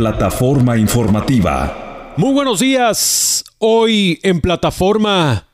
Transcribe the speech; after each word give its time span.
Plataforma 0.00 0.78
informativa. 0.78 2.14
Muy 2.16 2.32
buenos 2.32 2.60
días. 2.60 3.44
Hoy 3.58 4.18
en 4.22 4.40
plataforma. 4.40 5.44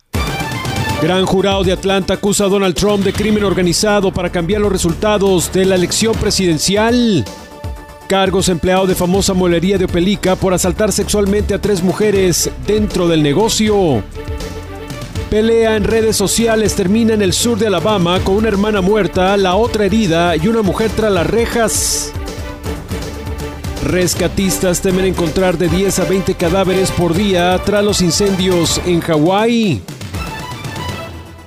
Gran 1.02 1.26
jurado 1.26 1.64
de 1.64 1.72
Atlanta 1.72 2.14
acusa 2.14 2.44
a 2.44 2.48
Donald 2.48 2.76
Trump 2.76 3.02
de 3.02 3.12
crimen 3.12 3.42
organizado 3.42 4.12
para 4.12 4.30
cambiar 4.30 4.60
los 4.60 4.70
resultados 4.70 5.52
de 5.52 5.64
la 5.64 5.74
elección 5.74 6.14
presidencial. 6.14 7.24
Cargos 8.06 8.48
empleado 8.48 8.86
de 8.86 8.94
famosa 8.94 9.34
molería 9.34 9.78
de 9.78 9.86
Opelica 9.86 10.36
por 10.36 10.54
asaltar 10.54 10.92
sexualmente 10.92 11.52
a 11.52 11.60
tres 11.60 11.82
mujeres 11.82 12.48
dentro 12.68 13.08
del 13.08 13.24
negocio. 13.24 14.04
Pelea 15.28 15.74
en 15.74 15.82
redes 15.82 16.14
sociales 16.14 16.76
termina 16.76 17.14
en 17.14 17.22
el 17.22 17.32
sur 17.32 17.58
de 17.58 17.66
Alabama 17.66 18.20
con 18.22 18.36
una 18.36 18.46
hermana 18.46 18.80
muerta, 18.80 19.36
la 19.36 19.56
otra 19.56 19.86
herida 19.86 20.36
y 20.36 20.46
una 20.46 20.62
mujer 20.62 20.92
tras 20.94 21.10
las 21.10 21.26
rejas. 21.26 22.12
Rescatistas 23.86 24.80
temen 24.80 25.04
encontrar 25.04 25.58
de 25.58 25.68
10 25.68 26.00
a 26.00 26.04
20 26.06 26.34
cadáveres 26.34 26.90
por 26.90 27.14
día 27.14 27.56
tras 27.64 27.84
los 27.84 28.02
incendios 28.02 28.80
en 28.84 29.00
Hawái. 29.00 29.80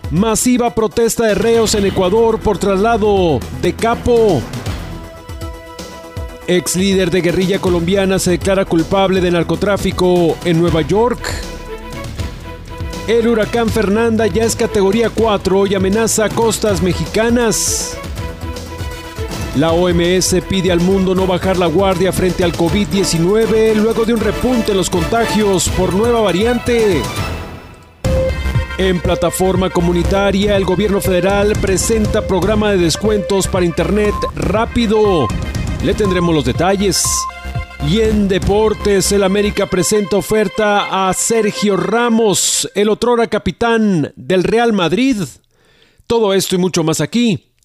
Masiva 0.10 0.74
protesta 0.74 1.26
de 1.26 1.36
reos 1.36 1.76
en 1.76 1.86
Ecuador 1.86 2.40
por 2.40 2.58
traslado 2.58 3.42
de 3.62 3.74
capo. 3.74 4.42
Ex 6.48 6.78
líder 6.78 7.12
de 7.12 7.20
guerrilla 7.20 7.60
colombiana 7.60 8.20
se 8.20 8.32
declara 8.32 8.64
culpable 8.64 9.20
de 9.20 9.32
narcotráfico 9.32 10.38
en 10.46 10.62
Nueva 10.62 10.82
York. 10.82 11.20
El 13.10 13.28
huracán 13.28 13.68
Fernanda 13.68 14.28
ya 14.28 14.46
es 14.46 14.56
categoría 14.56 15.10
4 15.10 15.68
y 15.68 15.76
amenaza 15.76 16.30
costas 16.30 16.82
mexicanas. 16.82 17.98
La 19.56 19.72
OMS 19.72 20.36
pide 20.48 20.72
al 20.72 20.80
mundo 20.80 21.16
no 21.16 21.26
bajar 21.26 21.58
la 21.58 21.66
guardia 21.66 22.14
frente 22.14 22.44
al 22.44 22.54
COVID-19 22.54 23.76
luego 23.76 24.06
de 24.06 24.14
un 24.14 24.20
repunte 24.20 24.72
en 24.72 24.78
los 24.78 24.90
contagios 24.90 25.68
por 25.70 25.94
nueva 25.94 26.22
variante. 26.22 27.02
En 28.78 29.02
plataforma 29.02 29.70
comunitaria, 29.70 30.56
el 30.56 30.66
gobierno 30.66 31.02
federal 31.02 31.54
presenta 31.60 32.26
programa 32.26 32.72
de 32.72 32.78
descuentos 32.78 33.48
para 33.48 33.66
Internet 33.66 34.14
rápido. 34.36 35.28
Le 35.84 35.94
tendremos 35.96 36.34
los 36.34 36.46
detalles. 36.46 37.04
Y 37.88 38.02
en 38.02 38.28
deportes, 38.28 39.12
el 39.12 39.24
América 39.24 39.66
presenta 39.66 40.18
oferta 40.18 41.10
a 41.10 41.14
Sergio 41.14 41.76
Ramos, 41.76 42.70
el 42.76 42.88
otrora 42.88 43.28
capitán 43.28 44.14
del 44.16 44.44
Real 44.44 44.74
Madrid. 44.74 45.18
Todo 46.08 46.34
esto 46.34 46.56
y 46.56 46.60
mucho 46.60 46.84
más 46.84 47.02
aquí 47.02 47.49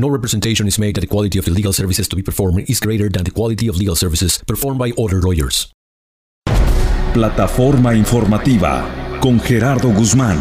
No 0.00 0.08
representation 0.08 0.68
is 0.68 0.78
made 0.78 0.94
that 0.94 1.00
the 1.00 1.08
quality 1.08 1.40
of 1.40 1.44
the 1.44 1.50
legal 1.50 1.72
services 1.72 2.08
to 2.08 2.14
be 2.14 2.22
performed 2.22 2.70
is 2.70 2.78
greater 2.78 3.08
than 3.08 3.24
the 3.24 3.32
quality 3.32 3.66
of 3.66 3.76
legal 3.76 3.96
services 3.96 4.38
performed 4.46 4.78
by 4.78 4.92
other 4.96 5.20
lawyers. 5.20 5.72
Plataforma 7.12 7.96
informativa 7.96 9.18
con 9.20 9.40
Gerardo 9.40 9.88
Guzmán. 9.88 10.38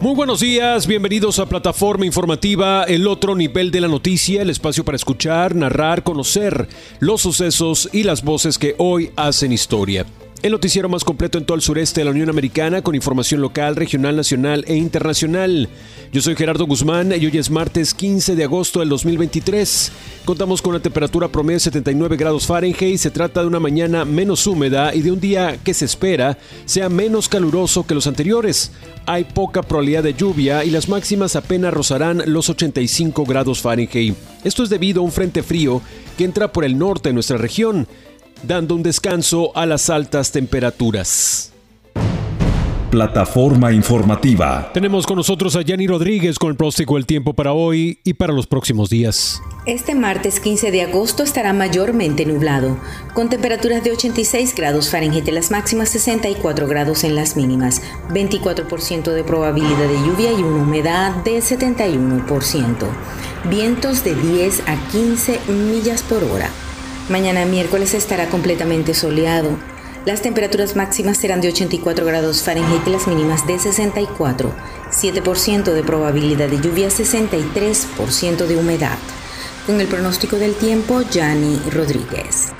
Muy 0.00 0.14
buenos 0.14 0.38
días, 0.38 0.86
bienvenidos 0.86 1.40
a 1.40 1.46
Plataforma 1.48 2.06
Informativa, 2.06 2.84
el 2.84 3.08
otro 3.08 3.34
nivel 3.34 3.72
de 3.72 3.80
la 3.80 3.88
noticia, 3.88 4.42
el 4.42 4.50
espacio 4.50 4.84
para 4.84 4.94
escuchar, 4.94 5.56
narrar, 5.56 6.04
conocer 6.04 6.68
los 7.00 7.20
sucesos 7.20 7.88
y 7.92 8.04
las 8.04 8.22
voces 8.22 8.58
que 8.58 8.76
hoy 8.78 9.10
hacen 9.16 9.50
historia. 9.50 10.06
El 10.46 10.52
noticiero 10.52 10.88
más 10.88 11.02
completo 11.02 11.38
en 11.38 11.44
todo 11.44 11.56
el 11.56 11.60
sureste 11.60 12.00
de 12.00 12.04
la 12.04 12.12
Unión 12.12 12.30
Americana 12.30 12.80
con 12.80 12.94
información 12.94 13.40
local, 13.40 13.74
regional, 13.74 14.14
nacional 14.14 14.64
e 14.68 14.76
internacional. 14.76 15.68
Yo 16.12 16.22
soy 16.22 16.36
Gerardo 16.36 16.66
Guzmán 16.66 17.12
y 17.20 17.26
hoy 17.26 17.36
es 17.36 17.50
martes 17.50 17.92
15 17.92 18.36
de 18.36 18.44
agosto 18.44 18.78
del 18.78 18.88
2023. 18.88 19.90
Contamos 20.24 20.62
con 20.62 20.70
una 20.70 20.80
temperatura 20.80 21.26
promedio 21.26 21.56
de 21.56 21.64
79 21.64 22.16
grados 22.16 22.46
Fahrenheit. 22.46 22.98
Se 22.98 23.10
trata 23.10 23.40
de 23.40 23.48
una 23.48 23.58
mañana 23.58 24.04
menos 24.04 24.46
húmeda 24.46 24.94
y 24.94 25.02
de 25.02 25.10
un 25.10 25.18
día 25.18 25.58
que 25.64 25.74
se 25.74 25.84
espera 25.84 26.38
sea 26.64 26.88
menos 26.88 27.28
caluroso 27.28 27.84
que 27.84 27.96
los 27.96 28.06
anteriores. 28.06 28.70
Hay 29.04 29.24
poca 29.24 29.64
probabilidad 29.64 30.04
de 30.04 30.14
lluvia 30.14 30.64
y 30.64 30.70
las 30.70 30.88
máximas 30.88 31.34
apenas 31.34 31.74
rozarán 31.74 32.22
los 32.24 32.48
85 32.48 33.24
grados 33.24 33.62
Fahrenheit. 33.62 34.14
Esto 34.44 34.62
es 34.62 34.70
debido 34.70 35.00
a 35.00 35.04
un 35.06 35.10
frente 35.10 35.42
frío 35.42 35.82
que 36.16 36.22
entra 36.22 36.52
por 36.52 36.64
el 36.64 36.78
norte 36.78 37.08
de 37.08 37.14
nuestra 37.14 37.36
región 37.36 37.88
dando 38.42 38.74
un 38.74 38.82
descanso 38.82 39.56
a 39.56 39.66
las 39.66 39.90
altas 39.90 40.32
temperaturas. 40.32 41.52
Plataforma 42.90 43.72
informativa. 43.72 44.70
Tenemos 44.72 45.06
con 45.06 45.16
nosotros 45.16 45.56
a 45.56 45.62
Yanni 45.62 45.86
Rodríguez 45.86 46.38
con 46.38 46.50
el 46.50 46.56
próstico 46.56 46.94
del 46.94 47.04
tiempo 47.04 47.34
para 47.34 47.52
hoy 47.52 47.98
y 48.04 48.14
para 48.14 48.32
los 48.32 48.46
próximos 48.46 48.88
días. 48.88 49.42
Este 49.66 49.94
martes 49.94 50.40
15 50.40 50.70
de 50.70 50.82
agosto 50.82 51.24
estará 51.24 51.52
mayormente 51.52 52.24
nublado, 52.24 52.78
con 53.12 53.28
temperaturas 53.28 53.82
de 53.82 53.90
86 53.90 54.54
grados 54.54 54.88
Fahrenheit 54.88 55.26
en 55.28 55.34
las 55.34 55.50
máximas, 55.50 55.88
64 55.90 56.68
grados 56.68 57.04
en 57.04 57.16
las 57.16 57.36
mínimas, 57.36 57.82
24% 58.10 59.12
de 59.12 59.24
probabilidad 59.24 59.88
de 59.88 60.06
lluvia 60.06 60.32
y 60.32 60.42
una 60.42 60.62
humedad 60.62 61.16
de 61.24 61.38
71%. 61.38 62.86
Vientos 63.50 64.04
de 64.04 64.14
10 64.14 64.62
a 64.68 64.76
15 64.92 65.40
millas 65.48 66.02
por 66.02 66.22
hora. 66.24 66.50
Mañana 67.08 67.44
miércoles 67.44 67.94
estará 67.94 68.28
completamente 68.28 68.92
soleado. 68.92 69.56
Las 70.06 70.22
temperaturas 70.22 70.74
máximas 70.74 71.18
serán 71.18 71.40
de 71.40 71.48
84 71.48 72.04
grados 72.04 72.42
Fahrenheit 72.42 72.84
y 72.84 72.90
las 72.90 73.06
mínimas 73.06 73.46
de 73.46 73.60
64, 73.60 74.52
7% 74.90 75.72
de 75.72 75.82
probabilidad 75.84 76.48
de 76.48 76.60
lluvia, 76.60 76.88
63% 76.88 78.46
de 78.46 78.56
humedad. 78.56 78.98
Con 79.66 79.80
el 79.80 79.86
pronóstico 79.86 80.36
del 80.36 80.54
tiempo, 80.54 81.02
Yanni 81.02 81.60
Rodríguez. 81.72 82.52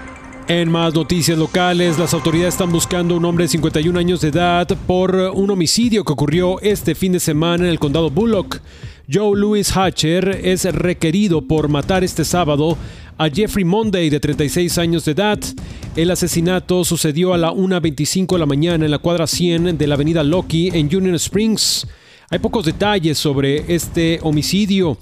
En 0.48 0.70
más 0.70 0.94
noticias 0.94 1.36
locales, 1.36 1.98
las 1.98 2.14
autoridades 2.14 2.54
están 2.54 2.70
buscando 2.70 3.14
a 3.14 3.18
un 3.18 3.24
hombre 3.24 3.46
de 3.46 3.48
51 3.48 3.98
años 3.98 4.20
de 4.20 4.28
edad 4.28 4.68
por 4.86 5.16
un 5.16 5.50
homicidio 5.50 6.04
que 6.04 6.12
ocurrió 6.12 6.60
este 6.60 6.94
fin 6.94 7.10
de 7.10 7.18
semana 7.18 7.64
en 7.64 7.70
el 7.70 7.80
condado 7.80 8.10
Bullock. 8.10 8.60
Joe 9.12 9.36
Louis 9.38 9.76
Hatcher 9.76 10.40
es 10.44 10.64
requerido 10.64 11.42
por 11.42 11.68
matar 11.68 12.04
este 12.04 12.24
sábado 12.24 12.76
a 13.18 13.28
Jeffrey 13.28 13.64
Monday, 13.64 14.10
de 14.10 14.20
36 14.20 14.78
años 14.78 15.04
de 15.04 15.12
edad. 15.12 15.38
El 15.94 16.10
asesinato 16.10 16.84
sucedió 16.84 17.32
a 17.32 17.38
la 17.38 17.50
1.25 17.50 18.34
de 18.34 18.38
la 18.38 18.46
mañana 18.46 18.84
en 18.84 18.90
la 18.90 18.98
cuadra 18.98 19.26
100 19.26 19.78
de 19.78 19.86
la 19.86 19.94
avenida 19.94 20.22
Loki 20.22 20.68
en 20.72 20.94
Union 20.94 21.14
Springs. 21.14 21.86
Hay 22.28 22.38
pocos 22.38 22.66
detalles 22.66 23.18
sobre 23.18 23.72
este 23.74 24.18
homicidio. 24.22 24.98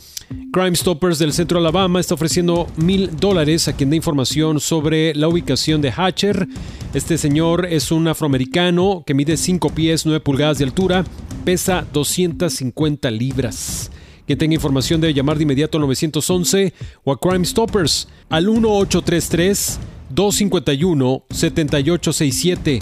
Crime 0.52 0.76
Stoppers 0.76 1.18
del 1.18 1.32
centro 1.32 1.58
de 1.58 1.66
Alabama 1.66 2.00
está 2.00 2.14
ofreciendo 2.14 2.66
mil 2.76 3.10
dólares 3.16 3.66
a 3.66 3.72
quien 3.74 3.90
dé 3.90 3.96
información 3.96 4.60
sobre 4.60 5.14
la 5.14 5.28
ubicación 5.28 5.80
de 5.80 5.90
Hatcher. 5.90 6.46
Este 6.92 7.18
señor 7.18 7.66
es 7.66 7.90
un 7.90 8.06
afroamericano 8.06 9.02
que 9.06 9.14
mide 9.14 9.36
5 9.36 9.70
pies 9.70 10.06
9 10.06 10.20
pulgadas 10.20 10.58
de 10.58 10.64
altura, 10.64 11.04
pesa 11.44 11.86
250 11.92 13.10
libras. 13.10 13.90
Quien 14.26 14.38
tenga 14.38 14.54
información 14.54 15.00
debe 15.00 15.12
llamar 15.14 15.36
de 15.36 15.42
inmediato 15.42 15.76
al 15.78 15.82
911 15.82 16.72
o 17.04 17.12
a 17.12 17.20
Crime 17.20 17.44
Stoppers 17.44 18.08
al 18.28 18.46
1833 18.46 19.78
251 20.10 21.24
7867 21.30 22.80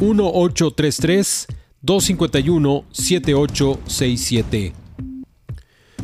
1833 0.00 1.46
251 1.80 2.84
7867. 2.92 4.72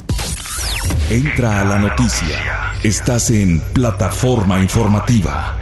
Entra 1.10 1.62
a 1.62 1.64
la 1.64 1.78
noticia. 1.78 2.72
Estás 2.82 3.30
en 3.30 3.60
plataforma 3.72 4.60
informativa. 4.60 5.56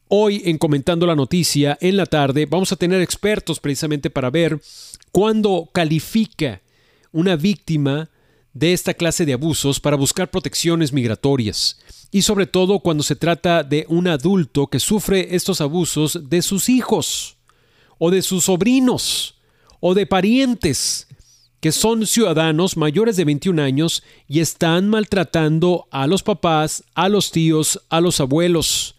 hoy 0.09 0.41
en 0.45 0.57
comentando 0.57 1.07
la 1.07 1.15
noticia, 1.15 1.77
en 1.81 1.97
la 1.97 2.05
tarde, 2.05 2.45
vamos 2.45 2.71
a 2.71 2.75
tener 2.75 3.01
expertos 3.01 3.59
precisamente 3.59 4.09
para 4.09 4.29
ver 4.29 4.59
cuándo 5.11 5.69
califica 5.71 6.61
una 7.11 7.35
víctima 7.35 8.09
de 8.59 8.73
esta 8.73 8.93
clase 8.93 9.25
de 9.25 9.33
abusos 9.33 9.79
para 9.79 9.95
buscar 9.95 10.29
protecciones 10.29 10.91
migratorias 10.91 11.79
y 12.11 12.23
sobre 12.23 12.45
todo 12.45 12.79
cuando 12.79 13.03
se 13.03 13.15
trata 13.15 13.63
de 13.63 13.85
un 13.87 14.07
adulto 14.09 14.67
que 14.67 14.79
sufre 14.79 15.33
estos 15.35 15.61
abusos 15.61 16.29
de 16.29 16.41
sus 16.41 16.67
hijos 16.67 17.37
o 17.97 18.11
de 18.11 18.21
sus 18.21 18.45
sobrinos 18.45 19.35
o 19.79 19.93
de 19.93 20.05
parientes 20.05 21.07
que 21.61 21.71
son 21.71 22.05
ciudadanos 22.05 22.75
mayores 22.75 23.15
de 23.15 23.25
21 23.25 23.61
años 23.61 24.03
y 24.27 24.41
están 24.41 24.89
maltratando 24.89 25.87
a 25.89 26.07
los 26.07 26.23
papás, 26.23 26.83
a 26.95 27.07
los 27.07 27.31
tíos, 27.31 27.81
a 27.89 28.01
los 28.01 28.19
abuelos. 28.19 28.95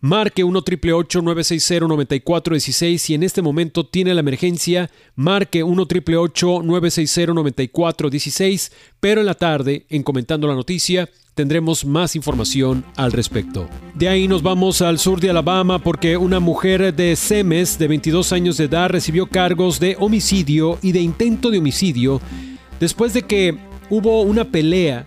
Marque 0.00 0.44
1 0.44 0.62
960 0.64 1.88
9416 1.88 3.02
si 3.02 3.14
en 3.14 3.24
este 3.24 3.42
momento 3.42 3.84
tiene 3.84 4.14
la 4.14 4.20
emergencia. 4.20 4.90
Marque 5.16 5.64
1 5.64 5.86
960 6.62 7.34
9416 7.34 8.72
pero 9.00 9.20
en 9.20 9.26
la 9.26 9.34
tarde, 9.34 9.86
en 9.88 10.04
comentando 10.04 10.46
la 10.46 10.54
noticia, 10.54 11.08
tendremos 11.34 11.84
más 11.84 12.14
información 12.14 12.84
al 12.96 13.10
respecto. 13.10 13.68
De 13.94 14.08
ahí 14.08 14.28
nos 14.28 14.42
vamos 14.42 14.82
al 14.82 15.00
sur 15.00 15.20
de 15.20 15.30
Alabama 15.30 15.80
porque 15.80 16.16
una 16.16 16.38
mujer 16.38 16.94
de 16.94 17.16
Semes 17.16 17.76
de 17.76 17.88
22 17.88 18.32
años 18.32 18.56
de 18.56 18.64
edad 18.64 18.90
recibió 18.90 19.26
cargos 19.26 19.80
de 19.80 19.96
homicidio 19.98 20.78
y 20.80 20.92
de 20.92 21.00
intento 21.00 21.50
de 21.50 21.58
homicidio 21.58 22.20
después 22.78 23.14
de 23.14 23.22
que 23.22 23.58
hubo 23.90 24.22
una 24.22 24.44
pelea 24.44 25.04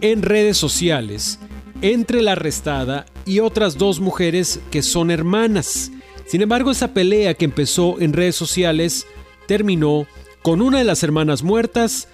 en 0.00 0.22
redes 0.22 0.56
sociales 0.56 1.38
entre 1.80 2.22
la 2.22 2.32
arrestada 2.32 3.06
y 3.24 3.40
otras 3.40 3.78
dos 3.78 4.00
mujeres 4.00 4.60
que 4.70 4.82
son 4.82 5.10
hermanas. 5.10 5.90
Sin 6.26 6.42
embargo, 6.42 6.70
esa 6.70 6.94
pelea 6.94 7.34
que 7.34 7.44
empezó 7.44 8.00
en 8.00 8.12
redes 8.12 8.36
sociales 8.36 9.06
terminó 9.46 10.06
con 10.42 10.62
una 10.62 10.78
de 10.78 10.84
las 10.84 11.02
hermanas 11.02 11.42
muertas 11.42 12.08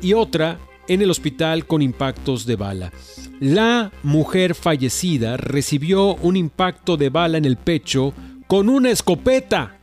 y 0.00 0.12
otra 0.12 0.58
en 0.88 1.02
el 1.02 1.10
hospital 1.10 1.66
con 1.66 1.82
impactos 1.82 2.46
de 2.46 2.56
bala. 2.56 2.92
La 3.40 3.90
mujer 4.02 4.54
fallecida 4.54 5.36
recibió 5.36 6.14
un 6.16 6.36
impacto 6.36 6.96
de 6.96 7.10
bala 7.10 7.38
en 7.38 7.44
el 7.44 7.56
pecho 7.56 8.12
con 8.46 8.68
una 8.68 8.90
escopeta. 8.90 9.78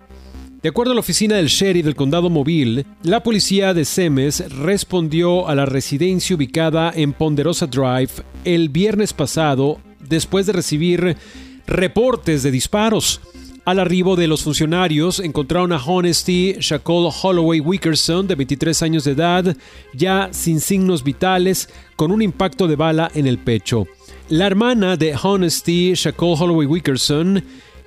De 0.61 0.69
acuerdo 0.69 0.91
a 0.91 0.95
la 0.95 1.01
oficina 1.01 1.37
del 1.37 1.47
sheriff 1.47 1.85
del 1.85 1.95
condado 1.95 2.29
móvil, 2.29 2.85
la 3.01 3.23
policía 3.23 3.73
de 3.73 3.83
Semes 3.83 4.51
respondió 4.57 5.47
a 5.47 5.55
la 5.55 5.65
residencia 5.65 6.35
ubicada 6.35 6.91
en 6.95 7.13
Ponderosa 7.13 7.65
Drive 7.65 8.11
el 8.45 8.69
viernes 8.69 9.11
pasado 9.11 9.79
después 10.11 10.45
de 10.45 10.53
recibir 10.53 11.17
reportes 11.65 12.43
de 12.43 12.51
disparos. 12.51 13.21
Al 13.63 13.79
arribo 13.79 14.15
de 14.15 14.27
los 14.27 14.43
funcionarios 14.43 15.19
encontraron 15.19 15.71
a 15.71 15.77
Honesty 15.77 16.55
Shackle 16.59 17.09
Holloway 17.21 17.59
Wickerson, 17.59 18.27
de 18.27 18.35
23 18.35 18.81
años 18.81 19.03
de 19.03 19.11
edad, 19.11 19.55
ya 19.93 20.29
sin 20.31 20.59
signos 20.59 21.03
vitales, 21.03 21.69
con 21.95 22.11
un 22.11 22.21
impacto 22.21 22.67
de 22.67 22.75
bala 22.75 23.11
en 23.13 23.27
el 23.27 23.37
pecho. 23.37 23.87
La 24.29 24.47
hermana 24.47 24.97
de 24.97 25.15
Honesty 25.15 25.93
Shackle 25.93 26.35
Holloway 26.39 26.65
Wickerson, 26.65 27.43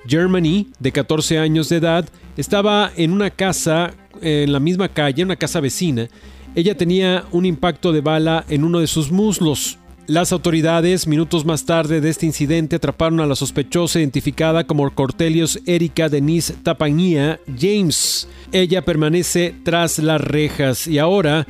Germany, 0.07 0.69
de 0.79 0.93
14 0.93 1.39
años 1.39 1.69
de 1.69 1.77
edad, 1.77 2.09
estaba 2.37 2.93
en 2.97 3.11
una 3.11 3.31
casa 3.31 3.95
en 4.23 4.53
la 4.53 4.61
misma 4.61 4.89
calle, 4.89 5.25
una 5.25 5.37
casa 5.37 5.61
vecina. 5.61 6.09
Ella 6.55 6.77
tenía 6.77 7.25
un 7.33 7.47
impacto 7.47 7.91
de 7.91 8.01
bala 8.01 8.45
en 8.49 8.63
uno 8.63 8.79
de 8.79 8.87
sus 8.87 9.11
muslos. 9.11 9.79
Las 10.07 10.33
autoridades, 10.33 11.07
minutos 11.07 11.47
más 11.47 11.65
tarde 11.65 12.03
de 12.03 12.11
este 12.11 12.27
incidente, 12.27 12.77
atraparon 12.77 13.21
a 13.21 13.27
la 13.27 13.35
sospechosa 13.35 14.01
identificada 14.01 14.65
como 14.65 14.95
Cortelius 14.95 15.59
Erika 15.65 16.11
Denise 16.11 16.53
Tapañía 16.63 17.41
James. 17.59 18.29
Ella 18.53 18.85
permanece 18.85 19.55
tras 19.63 19.99
las 19.99 20.21
rejas 20.21 20.87
y 20.87 20.99
ahora 20.99 21.47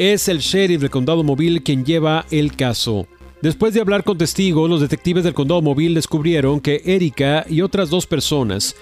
es 0.00 0.26
el 0.26 0.38
sheriff 0.40 0.80
del 0.80 0.90
condado 0.90 1.22
móvil 1.22 1.62
quien 1.62 1.84
lleva 1.84 2.26
el 2.32 2.56
caso. 2.56 3.06
Después 3.40 3.72
de 3.72 3.80
hablar 3.80 4.02
con 4.02 4.18
testigos, 4.18 4.68
los 4.68 4.80
detectives 4.80 5.22
del 5.22 5.34
condado 5.34 5.62
móvil 5.62 5.94
descubrieron 5.94 6.60
que 6.60 6.82
Erika 6.84 7.46
y 7.48 7.60
otras 7.60 7.88
dos 7.88 8.06
personas 8.06 8.74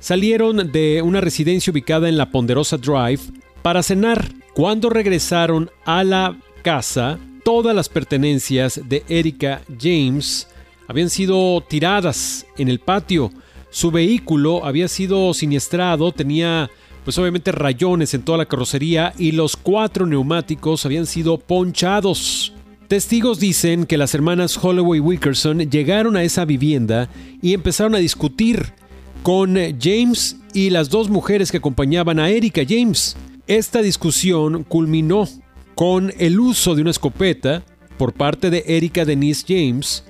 salieron 0.00 0.72
de 0.72 1.02
una 1.02 1.20
residencia 1.20 1.70
ubicada 1.70 2.08
en 2.08 2.16
la 2.16 2.30
Ponderosa 2.30 2.78
Drive 2.78 3.20
para 3.60 3.82
cenar. 3.82 4.32
Cuando 4.54 4.88
regresaron 4.88 5.70
a 5.84 6.04
la 6.04 6.38
casa, 6.62 7.18
todas 7.44 7.74
las 7.74 7.88
pertenencias 7.88 8.80
de 8.88 9.04
Erika 9.08 9.62
James 9.80 10.48
habían 10.88 11.10
sido 11.10 11.60
tiradas 11.62 12.46
en 12.58 12.68
el 12.68 12.78
patio. 12.78 13.30
Su 13.70 13.90
vehículo 13.90 14.64
había 14.64 14.88
sido 14.88 15.32
siniestrado, 15.34 16.12
tenía 16.12 16.70
pues 17.04 17.18
obviamente 17.18 17.50
rayones 17.50 18.14
en 18.14 18.22
toda 18.22 18.38
la 18.38 18.46
carrocería 18.46 19.12
y 19.18 19.32
los 19.32 19.56
cuatro 19.56 20.06
neumáticos 20.06 20.86
habían 20.86 21.06
sido 21.06 21.38
ponchados. 21.38 22.52
Testigos 22.86 23.40
dicen 23.40 23.86
que 23.86 23.96
las 23.96 24.14
hermanas 24.14 24.62
Holloway 24.62 25.00
Wickerson 25.00 25.70
llegaron 25.70 26.16
a 26.16 26.22
esa 26.22 26.44
vivienda 26.44 27.08
y 27.40 27.54
empezaron 27.54 27.94
a 27.94 27.98
discutir 27.98 28.74
con 29.22 29.56
James 29.80 30.36
y 30.52 30.70
las 30.70 30.90
dos 30.90 31.08
mujeres 31.08 31.50
que 31.50 31.56
acompañaban 31.56 32.18
a 32.18 32.28
Erika 32.28 32.62
James. 32.68 33.16
Esta 33.46 33.80
discusión 33.80 34.64
culminó 34.64 35.26
con 35.74 36.12
el 36.18 36.38
uso 36.40 36.74
de 36.74 36.82
una 36.82 36.90
escopeta 36.90 37.62
por 37.96 38.12
parte 38.12 38.50
de 38.50 38.64
Erika 38.66 39.04
Denise 39.04 39.44
James 39.46 40.04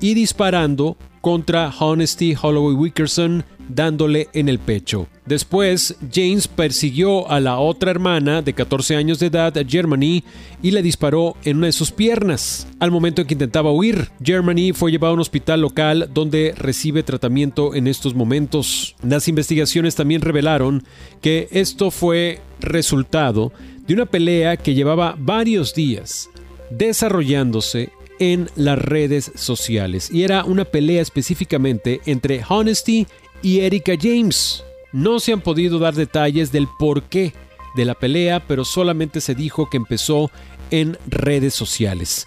y 0.00 0.14
disparando 0.14 0.96
contra 1.20 1.72
Honesty 1.78 2.36
Holloway 2.40 2.74
Wickerson 2.74 3.44
dándole 3.68 4.28
en 4.32 4.48
el 4.48 4.58
pecho. 4.58 5.08
Después, 5.24 5.96
James 6.12 6.46
persiguió 6.46 7.28
a 7.28 7.40
la 7.40 7.58
otra 7.58 7.90
hermana 7.90 8.42
de 8.42 8.52
14 8.52 8.96
años 8.96 9.18
de 9.18 9.26
edad, 9.26 9.54
Germany, 9.66 10.22
y 10.62 10.70
le 10.70 10.82
disparó 10.82 11.36
en 11.44 11.58
una 11.58 11.66
de 11.66 11.72
sus 11.72 11.90
piernas. 11.90 12.68
Al 12.78 12.90
momento 12.90 13.22
en 13.22 13.28
que 13.28 13.34
intentaba 13.34 13.72
huir, 13.72 14.10
Germany 14.22 14.72
fue 14.72 14.92
llevado 14.92 15.12
a 15.12 15.14
un 15.14 15.20
hospital 15.20 15.60
local 15.60 16.10
donde 16.14 16.54
recibe 16.56 17.02
tratamiento 17.02 17.74
en 17.74 17.88
estos 17.88 18.14
momentos. 18.14 18.94
Las 19.02 19.26
investigaciones 19.26 19.96
también 19.96 20.20
revelaron 20.20 20.84
que 21.20 21.48
esto 21.50 21.90
fue 21.90 22.40
resultado 22.60 23.52
de 23.86 23.94
una 23.94 24.06
pelea 24.06 24.56
que 24.56 24.74
llevaba 24.74 25.14
varios 25.18 25.74
días 25.74 26.30
desarrollándose 26.70 27.90
en 28.18 28.48
las 28.56 28.78
redes 28.78 29.32
sociales 29.34 30.10
y 30.10 30.24
era 30.24 30.44
una 30.44 30.64
pelea 30.64 31.02
específicamente 31.02 32.00
entre 32.06 32.42
Honesty 32.48 33.06
y 33.42 33.60
Erika 33.60 33.92
James. 34.00 34.64
No 34.92 35.20
se 35.20 35.32
han 35.32 35.40
podido 35.40 35.78
dar 35.78 35.94
detalles 35.94 36.52
del 36.52 36.68
porqué 36.78 37.34
de 37.76 37.84
la 37.84 37.94
pelea, 37.94 38.46
pero 38.46 38.64
solamente 38.64 39.20
se 39.20 39.34
dijo 39.34 39.68
que 39.68 39.76
empezó 39.76 40.30
en 40.70 40.98
redes 41.06 41.54
sociales. 41.54 42.26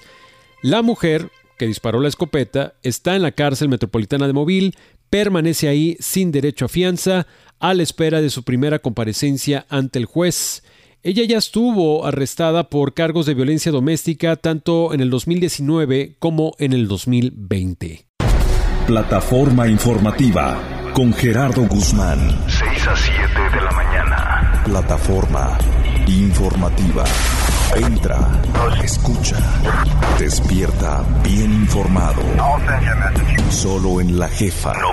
La 0.62 0.82
mujer 0.82 1.32
que 1.58 1.68
disparó 1.68 2.00
la 2.00 2.08
escopeta 2.08 2.76
está 2.84 3.16
en 3.16 3.24
la 3.24 3.32
cárcel 3.32 3.70
metropolitana 3.70 4.28
de 4.28 4.34
Mobile, 4.34 4.72
permanece 5.10 5.68
ahí 5.68 5.98
sin 6.00 6.32
derecho 6.32 6.66
a 6.66 6.70
fianza 6.70 7.28
a 7.60 7.74
la 7.74 7.84
espera 7.84 8.22
de 8.22 8.30
su 8.30 8.44
primera 8.44 8.80
comparecencia 8.80 9.66
ante 9.70 10.00
el 10.00 10.06
juez. 10.06 10.64
Ella 11.02 11.24
ya 11.24 11.38
estuvo 11.38 12.06
arrestada 12.06 12.66
por 12.66 12.94
cargos 12.94 13.26
de 13.26 13.34
violencia 13.34 13.72
doméstica 13.72 14.36
tanto 14.36 14.94
en 14.94 15.00
el 15.00 15.10
2019 15.10 16.18
como 16.20 16.56
en 16.60 16.74
el 16.74 16.90
2020. 16.90 18.06
Plataforma 18.86 19.70
informativa 19.70 20.58
con 20.94 21.14
Gerardo 21.14 21.62
Guzmán. 21.68 22.20
6 22.48 22.88
a 22.88 22.96
7 22.98 23.22
de 23.56 23.62
la 23.62 23.72
mañana. 23.72 24.64
Plataforma 24.66 25.58
informativa. 26.06 27.06
Entra, 27.78 28.20
escucha, 28.84 29.38
despierta 30.18 31.06
bien 31.24 31.54
informado. 31.54 32.24
Solo 33.50 34.02
en 34.02 34.20
la 34.20 34.28
jefa. 34.28 34.74
98.3 34.74 34.84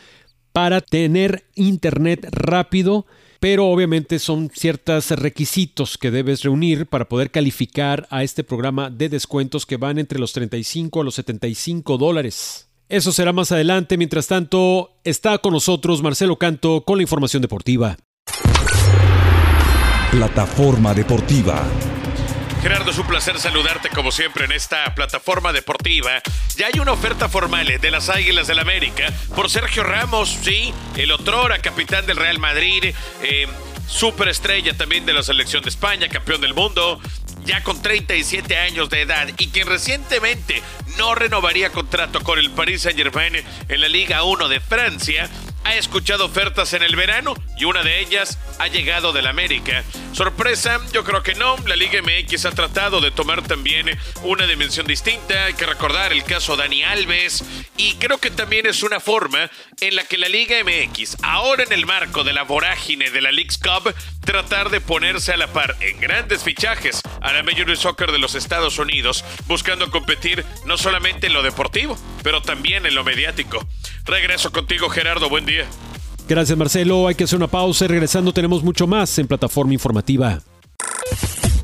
para 0.53 0.81
tener 0.81 1.45
internet 1.55 2.27
rápido, 2.31 3.07
pero 3.41 3.67
obviamente 3.67 4.19
son 4.19 4.51
ciertos 4.55 5.11
requisitos 5.11 5.99
que 5.99 6.11
debes 6.11 6.43
reunir 6.43 6.87
para 6.87 7.09
poder 7.09 7.31
calificar 7.31 8.07
a 8.11 8.23
este 8.23 8.43
programa 8.43 8.89
de 8.89 9.11
descuentos 9.11 9.67
que 9.67 9.77
van 9.77 9.99
entre 9.99 10.19
los 10.19 10.33
35 10.33 11.01
a 11.01 11.05
los 11.05 11.15
75 11.17 11.99
dólares. 11.99 12.69
Eso 12.89 13.13
será 13.13 13.33
más 13.33 13.53
adelante. 13.53 13.99
Mientras 13.99 14.29
tanto, 14.29 14.93
está 15.05 15.39
con 15.39 15.53
nosotros 15.53 16.03
Marcelo 16.03 16.37
Canto 16.37 16.85
con 16.87 16.99
la 16.99 17.03
información 17.03 17.43
deportiva. 17.43 17.97
Plataforma 20.11 20.95
deportiva. 20.95 21.63
Gerardo, 22.67 22.91
es 22.91 22.99
un 22.99 23.07
placer 23.07 23.39
saludarte 23.39 23.91
como 23.91 24.11
siempre 24.11 24.45
en 24.45 24.51
esta 24.51 24.93
plataforma 24.97 25.53
deportiva. 25.53 26.21
Ya 26.57 26.67
hay 26.67 26.81
una 26.81 26.91
oferta 26.91 27.29
formal 27.29 27.69
de 27.81 27.91
las 27.93 28.09
Águilas 28.09 28.49
del 28.49 28.59
América 28.59 29.13
por 29.37 29.49
Sergio 29.49 29.85
Ramos, 29.85 30.37
sí, 30.43 30.75
el 30.97 31.13
otrora 31.13 31.61
capitán 31.61 32.07
del 32.07 32.17
Real 32.17 32.41
Madrid, 32.41 32.93
eh, 33.23 33.47
superestrella 33.87 34.77
también 34.77 35.07
de 35.07 35.13
la 35.13 35.23
selección 35.23 35.63
de 35.63 35.69
España, 35.69 36.09
campeón 36.09 36.41
del 36.41 36.55
mundo, 36.55 37.01
ya 37.45 37.63
con 37.63 37.81
37 37.81 38.59
años 38.59 38.91
de 38.91 39.03
edad 39.03 39.29
y 39.39 39.47
quien 39.47 39.69
recientemente 39.69 40.61
no 40.99 41.15
renovaría 41.15 41.71
contrato 41.71 42.21
con 42.25 42.41
el 42.41 42.51
Paris 42.51 42.83
Saint-Germain 42.83 43.45
en 43.69 43.81
la 43.81 43.89
Liga 43.89 44.25
1 44.25 44.49
de 44.49 44.59
Francia, 44.59 45.31
ha 45.67 45.75
escuchado 45.75 46.27
ofertas 46.27 46.75
en 46.75 46.85
el 46.85 46.95
verano 46.95 47.35
y 47.57 47.65
una 47.65 47.83
de 47.83 47.99
ellas 47.99 48.39
ha 48.61 48.69
llegado 48.69 49.13
del 49.13 49.27
América. 49.27 49.83
Sorpresa, 50.13 50.81
yo 50.93 51.03
creo 51.03 51.25
que 51.25 51.35
no. 51.35 51.57
La 51.67 51.75
Liga 51.75 52.01
MX 52.01 52.47
ha 52.47 52.53
tratado 52.53 53.01
de 53.01 53.11
tomar 53.11 53.43
también 53.43 53.99
una 54.23 54.47
dimensión 54.47 54.87
distinta. 54.87 55.47
Hay 55.47 55.55
que 55.55 55.67
recordar 55.67 56.13
el 56.13 56.23
caso 56.23 56.57
Dani 56.57 56.85
Alves 56.85 57.43
y 57.77 57.95
creo 57.95 58.19
que 58.19 58.31
también 58.31 58.67
es 58.67 58.85
una 58.85 59.01
forma 59.01 59.51
en 59.81 59.97
la 59.97 60.05
que 60.05 60.19
la 60.19 60.29
Liga 60.29 60.57
MX, 60.63 61.17
ahora 61.23 61.65
en 61.65 61.73
el 61.73 61.85
marco 61.85 62.23
de 62.23 62.33
la 62.33 62.45
vorágine 62.45 63.11
de 63.11 63.21
la 63.21 63.33
League's 63.33 63.59
Cup, 63.59 63.93
tratar 64.25 64.71
de 64.71 64.81
ponerse 64.81 65.33
a 65.33 65.37
la 65.37 65.49
par 65.49 65.77
en 65.81 65.99
grandes 66.01 66.45
fichajes 66.45 67.01
a 67.21 67.33
la 67.33 67.43
Major 67.43 67.67
League 67.67 67.77
Soccer 67.77 68.13
de 68.13 68.19
los 68.19 68.37
Estados 68.37 68.79
Unidos, 68.79 69.25
buscando 69.47 69.91
competir 69.91 70.45
no 70.65 70.79
solamente 70.79 71.27
en 71.27 71.33
lo 71.33 71.43
deportivo, 71.43 71.99
pero 72.23 72.41
también 72.41 72.87
en 72.87 72.95
lo 72.95 73.03
mediático. 73.03 73.67
Regreso 74.05 74.53
contigo, 74.53 74.89
Gerardo. 74.89 75.29
Buen 75.29 75.47
día. 75.47 75.56
Gracias, 76.29 76.59
Marcelo. 76.59 77.07
Hay 77.07 77.15
que 77.15 77.25
hacer 77.25 77.37
una 77.37 77.47
pausa 77.47 77.85
y 77.85 77.89
regresando 77.89 78.33
tenemos 78.33 78.63
mucho 78.65 78.87
más 78.87 79.19
en 79.19 79.27
Plataforma 79.27 79.73
Informativa. 79.73 80.41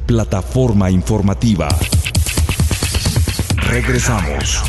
Plataforma 0.07 0.91
Informativa. 0.91 1.69
Regresamos. 3.57 4.63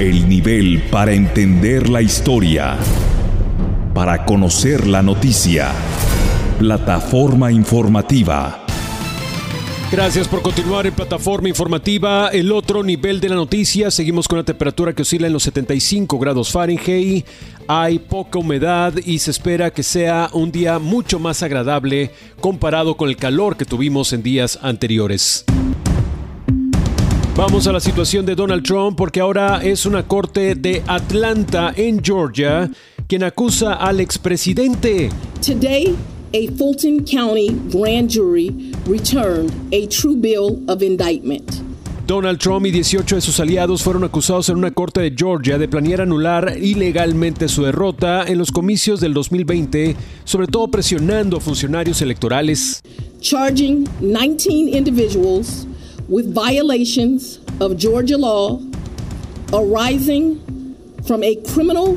El 0.00 0.28
nivel 0.28 0.82
para 0.90 1.12
entender 1.12 1.88
la 1.88 2.02
historia. 2.02 2.76
Para 3.94 4.24
conocer 4.24 4.88
la 4.88 5.04
noticia. 5.04 5.70
Plataforma 6.58 7.52
informativa. 7.52 8.66
Gracias 9.92 10.26
por 10.26 10.42
continuar 10.42 10.88
en 10.88 10.94
plataforma 10.94 11.48
informativa. 11.48 12.28
El 12.30 12.50
otro 12.50 12.82
nivel 12.82 13.20
de 13.20 13.28
la 13.28 13.36
noticia. 13.36 13.92
Seguimos 13.92 14.26
con 14.26 14.38
la 14.38 14.44
temperatura 14.44 14.92
que 14.92 15.02
oscila 15.02 15.28
en 15.28 15.32
los 15.32 15.44
75 15.44 16.18
grados 16.18 16.50
Fahrenheit. 16.50 17.24
Hay 17.68 18.00
poca 18.00 18.40
humedad 18.40 18.94
y 18.96 19.20
se 19.20 19.30
espera 19.30 19.70
que 19.70 19.84
sea 19.84 20.28
un 20.32 20.50
día 20.50 20.80
mucho 20.80 21.20
más 21.20 21.44
agradable 21.44 22.10
comparado 22.40 22.96
con 22.96 23.08
el 23.08 23.16
calor 23.16 23.56
que 23.56 23.64
tuvimos 23.64 24.12
en 24.12 24.24
días 24.24 24.58
anteriores. 24.60 25.44
Vamos 27.36 27.68
a 27.68 27.72
la 27.72 27.80
situación 27.80 28.26
de 28.26 28.34
Donald 28.34 28.64
Trump 28.64 28.96
porque 28.96 29.20
ahora 29.20 29.60
es 29.62 29.86
una 29.86 30.02
corte 30.02 30.56
de 30.56 30.82
Atlanta 30.88 31.72
en 31.76 32.02
Georgia 32.02 32.68
quien 33.06 33.22
acusa 33.22 33.74
al 33.74 34.00
expresidente. 34.00 35.10
Today, 35.44 35.94
a 36.32 36.48
Fulton 36.56 37.04
County 37.04 37.50
grand 37.70 38.10
jury 38.10 38.72
returned 38.86 39.52
a 39.72 39.86
true 39.86 40.16
bill 40.16 40.62
of 40.68 40.82
indictment. 40.82 41.62
Donald 42.06 42.38
Trump 42.38 42.66
y 42.66 42.70
18 42.70 43.14
de 43.14 43.20
sus 43.22 43.40
aliados 43.40 43.82
fueron 43.82 44.04
acusados 44.04 44.50
en 44.50 44.56
una 44.56 44.72
corte 44.72 45.00
de 45.00 45.14
Georgia 45.16 45.56
de 45.56 45.68
planear 45.68 46.02
anular 46.02 46.54
ilegalmente 46.60 47.48
su 47.48 47.62
derrota 47.62 48.24
en 48.26 48.36
los 48.36 48.50
comicios 48.50 49.00
del 49.00 49.14
2020, 49.14 49.96
sobre 50.24 50.46
todo 50.46 50.68
presionando 50.68 51.38
a 51.38 51.40
funcionarios 51.40 52.02
electorales. 52.02 52.82
Charging 53.20 53.88
19 54.00 54.68
individuals 54.68 55.66
with 56.08 56.26
violations 56.26 57.40
of 57.60 57.78
Georgia 57.78 58.18
law 58.18 58.60
arising 59.54 60.38
from 61.06 61.22
a 61.22 61.36
criminal 61.54 61.96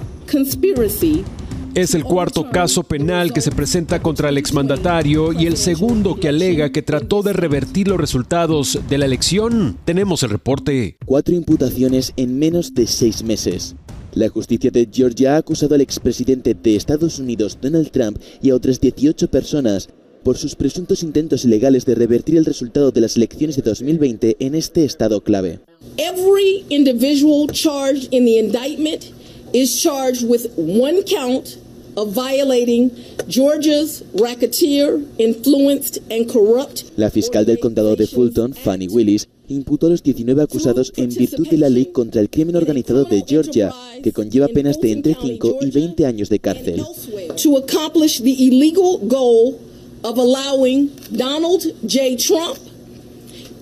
es 1.75 1.93
el 1.93 2.03
cuarto 2.03 2.50
caso 2.50 2.84
penal 2.84 3.31
que 3.31 3.39
se 3.39 3.51
presenta 3.51 4.01
contra 4.01 4.29
el 4.29 4.38
exmandatario 4.38 5.31
y 5.31 5.46
el 5.46 5.57
segundo 5.57 6.19
que 6.19 6.29
alega 6.29 6.72
que 6.72 6.81
trató 6.81 7.22
de 7.22 7.34
revertir 7.34 7.88
los 7.88 8.00
resultados 8.00 8.79
de 8.89 8.98
la 8.98 9.05
elección. 9.05 9.77
Tenemos 9.86 10.24
el 10.24 10.31
reporte. 10.31 10.98
Cuatro 11.05 11.36
imputaciones 11.36 12.13
en 12.17 12.39
menos 12.39 12.74
de 12.74 12.88
seis 12.88 13.24
meses. 13.24 13.75
La 14.13 14.29
justicia 14.29 14.72
de 14.72 14.89
Georgia 14.91 15.36
ha 15.36 15.38
acusado 15.38 15.75
al 15.75 15.81
expresidente 15.81 16.55
de 16.55 16.75
Estados 16.75 17.19
Unidos, 17.19 17.60
Donald 17.62 17.91
Trump, 17.91 18.17
y 18.41 18.50
a 18.50 18.55
otras 18.55 18.81
18 18.81 19.29
personas 19.29 19.89
por 20.24 20.38
sus 20.38 20.55
presuntos 20.55 21.03
intentos 21.03 21.46
ilegales 21.46 21.86
de 21.86 21.96
revertir 21.96 22.38
el 22.38 22.46
resultado 22.46 22.91
de 22.91 23.01
las 23.01 23.15
elecciones 23.15 23.55
de 23.55 23.62
2020 23.62 24.36
en 24.39 24.55
este 24.55 24.84
estado 24.84 25.22
clave. 25.22 25.60
Every 25.98 26.65
individual 26.69 27.48
charged 27.51 28.12
in 28.12 28.25
the 28.25 28.39
indictment 28.39 29.17
is 29.54 29.82
charged 29.82 30.27
with 30.27 30.51
one 30.58 31.04
count 31.04 31.58
of 31.98 32.13
violating 32.13 32.92
Georgia's 33.27 34.04
racketeer, 34.13 35.01
influenced 35.18 36.00
and 36.12 36.32
corrupt. 36.32 36.86
La 36.96 37.10
fiscal 37.10 37.44
del 37.44 37.58
condado 37.58 37.96
de 37.96 38.06
Fulton, 38.06 38.54
Fanny 38.54 38.88
Willis, 38.88 39.27
imputó 39.50 39.88
a 39.88 39.89
los 39.89 40.04
19 40.04 40.44
acusados 40.44 40.94
en 40.98 41.10
virtud 41.10 41.48
de 41.48 41.58
la 41.58 41.70
ley 41.70 41.88
contra 41.88 42.22
el 42.22 42.30
crimen 42.30 42.56
organizado 42.56 43.06
de 43.06 43.24
Georgia, 43.27 43.74
que 44.04 44.12
conlleva 44.12 44.48
penas 44.48 44.80
de 44.80 44.92
entre 44.92 45.16
5 45.20 45.58
y 45.62 45.72
20 45.72 46.06
años 46.06 46.30
de 46.30 46.39
cárcel. 46.39 46.84
To 47.42 47.58
accomplish 47.58 48.22
the 48.22 48.34
illegal 48.34 49.00
goal 49.08 49.60
of 50.04 50.18
allowing 50.18 50.92
Donald 51.12 51.64
J. 51.86 52.16
Trump 52.18 52.57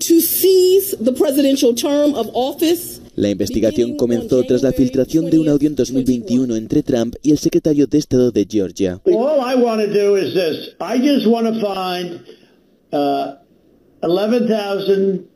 to 0.00 0.20
seize 0.20 0.94
the 1.00 1.12
presidential 1.12 1.74
term 1.74 2.14
of 2.14 2.28
office. 2.34 2.95
La 3.16 3.30
investigación 3.30 3.96
comenzó 3.96 4.42
tras 4.44 4.62
la 4.62 4.72
filtración 4.72 5.30
de 5.30 5.38
un 5.38 5.48
audio 5.48 5.68
en 5.68 5.74
2021 5.74 6.54
entre 6.54 6.82
Trump 6.82 7.16
y 7.22 7.30
el 7.30 7.38
secretario 7.38 7.86
de 7.86 7.96
Estado 7.96 8.30
de 8.30 8.46
Georgia. 8.48 9.00
All 9.06 9.40
I 9.40 9.60
want 9.60 9.80
to 9.80 9.88
do 9.88 10.18
is 10.18 10.34
this. 10.34 10.76
I 10.80 10.98
just 10.98 11.26
want 11.26 11.46
to 11.46 11.54
find 11.54 12.20
uh, 12.92 13.36
11,000 14.02 15.26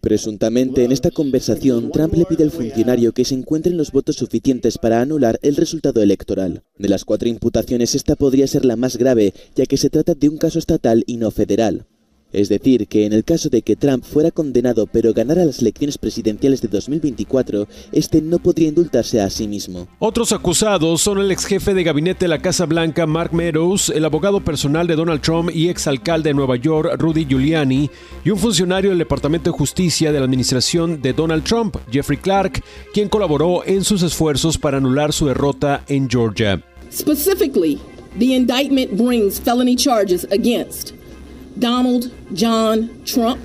Presuntamente 0.00 0.82
en 0.82 0.90
esta 0.90 1.12
conversación, 1.12 1.92
Trump 1.92 2.14
le 2.14 2.24
pide 2.24 2.42
al 2.42 2.50
funcionario 2.50 3.12
que 3.12 3.24
se 3.24 3.36
encuentren 3.36 3.76
los 3.76 3.92
votos 3.92 4.16
suficientes 4.16 4.78
para 4.78 5.00
anular 5.00 5.38
el 5.42 5.54
resultado 5.54 6.02
electoral. 6.02 6.64
De 6.76 6.88
las 6.88 7.04
cuatro 7.04 7.28
imputaciones, 7.28 7.94
esta 7.94 8.16
podría 8.16 8.48
ser 8.48 8.64
la 8.64 8.74
más 8.74 8.96
grave, 8.96 9.32
ya 9.54 9.66
que 9.66 9.76
se 9.76 9.90
trata 9.90 10.14
de 10.14 10.28
un 10.28 10.38
caso 10.38 10.58
estatal 10.58 11.04
y 11.06 11.18
no 11.18 11.30
federal. 11.30 11.86
Es 12.32 12.48
decir, 12.48 12.86
que 12.88 13.06
en 13.06 13.12
el 13.12 13.24
caso 13.24 13.48
de 13.48 13.62
que 13.62 13.76
Trump 13.76 14.04
fuera 14.04 14.30
condenado 14.30 14.86
pero 14.86 15.14
ganara 15.14 15.44
las 15.44 15.60
elecciones 15.60 15.96
presidenciales 15.96 16.60
de 16.60 16.68
2024, 16.68 17.68
este 17.92 18.20
no 18.20 18.38
podría 18.38 18.68
indultarse 18.68 19.20
a 19.20 19.30
sí 19.30 19.46
mismo. 19.46 19.86
Otros 19.98 20.32
acusados 20.32 21.00
son 21.00 21.18
el 21.18 21.30
ex 21.30 21.46
jefe 21.46 21.72
de 21.72 21.84
gabinete 21.84 22.24
de 22.24 22.28
la 22.28 22.42
Casa 22.42 22.66
Blanca, 22.66 23.06
Mark 23.06 23.32
Meadows, 23.32 23.90
el 23.90 24.04
abogado 24.04 24.40
personal 24.40 24.86
de 24.86 24.96
Donald 24.96 25.20
Trump 25.20 25.50
y 25.54 25.68
ex 25.68 25.86
alcalde 25.86 26.30
de 26.30 26.34
Nueva 26.34 26.56
York, 26.56 26.96
Rudy 26.98 27.26
Giuliani, 27.26 27.88
y 28.24 28.30
un 28.30 28.38
funcionario 28.38 28.90
del 28.90 28.98
Departamento 28.98 29.50
de 29.50 29.56
Justicia 29.56 30.10
de 30.10 30.18
la 30.18 30.24
administración 30.24 31.00
de 31.00 31.12
Donald 31.12 31.44
Trump, 31.44 31.76
Jeffrey 31.90 32.18
Clark, 32.18 32.62
quien 32.92 33.08
colaboró 33.08 33.64
en 33.64 33.84
sus 33.84 34.02
esfuerzos 34.02 34.58
para 34.58 34.78
anular 34.78 35.12
su 35.12 35.26
derrota 35.26 35.84
en 35.86 36.10
Georgia. 36.10 36.62
Specifically, 36.90 37.78
the 38.18 38.34
indictment 38.34 38.92
brings 38.96 39.38
felony 39.38 39.76
charges 39.76 40.26
against 40.32 40.95
Donald 41.56 42.12
John 42.36 42.90
Trump, 43.04 43.38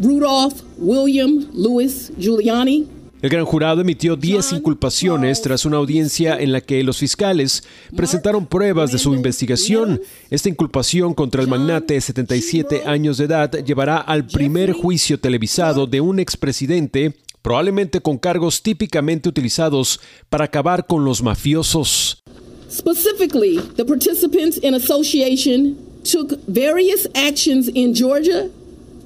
Rudolph 0.00 0.62
William 0.78 1.48
Louis 1.54 2.12
Giuliani. 2.18 2.88
El 3.22 3.30
gran 3.30 3.46
jurado 3.46 3.80
emitió 3.80 4.16
10 4.16 4.52
inculpaciones 4.52 5.40
tras 5.40 5.64
una 5.64 5.78
audiencia 5.78 6.38
en 6.38 6.52
la 6.52 6.60
que 6.60 6.82
los 6.82 6.98
fiscales 6.98 7.64
presentaron 7.96 8.44
pruebas 8.44 8.92
de 8.92 8.98
su 8.98 9.14
investigación. 9.14 10.02
Esta 10.28 10.50
inculpación 10.50 11.14
contra 11.14 11.40
el 11.40 11.48
magnate 11.48 11.94
de 11.94 12.02
77 12.02 12.82
años 12.84 13.16
de 13.16 13.24
edad 13.24 13.50
llevará 13.64 13.96
al 13.96 14.26
primer 14.26 14.72
juicio 14.72 15.18
televisado 15.18 15.86
de 15.86 16.02
un 16.02 16.18
expresidente, 16.18 17.14
probablemente 17.40 18.00
con 18.02 18.18
cargos 18.18 18.62
típicamente 18.62 19.30
utilizados 19.30 20.00
para 20.28 20.44
acabar 20.44 20.86
con 20.86 21.06
los 21.06 21.22
mafiosos. 21.22 22.22
Specifically, 22.68 23.58
the 23.76 23.86
participants 23.86 24.58
in 24.58 24.74
association 24.74 25.93
took 26.04 26.38
various 26.46 27.06
actions 27.14 27.68
in 27.68 27.94
Georgia 27.94 28.50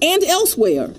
and 0.02 0.22
elsewhere 0.24 0.90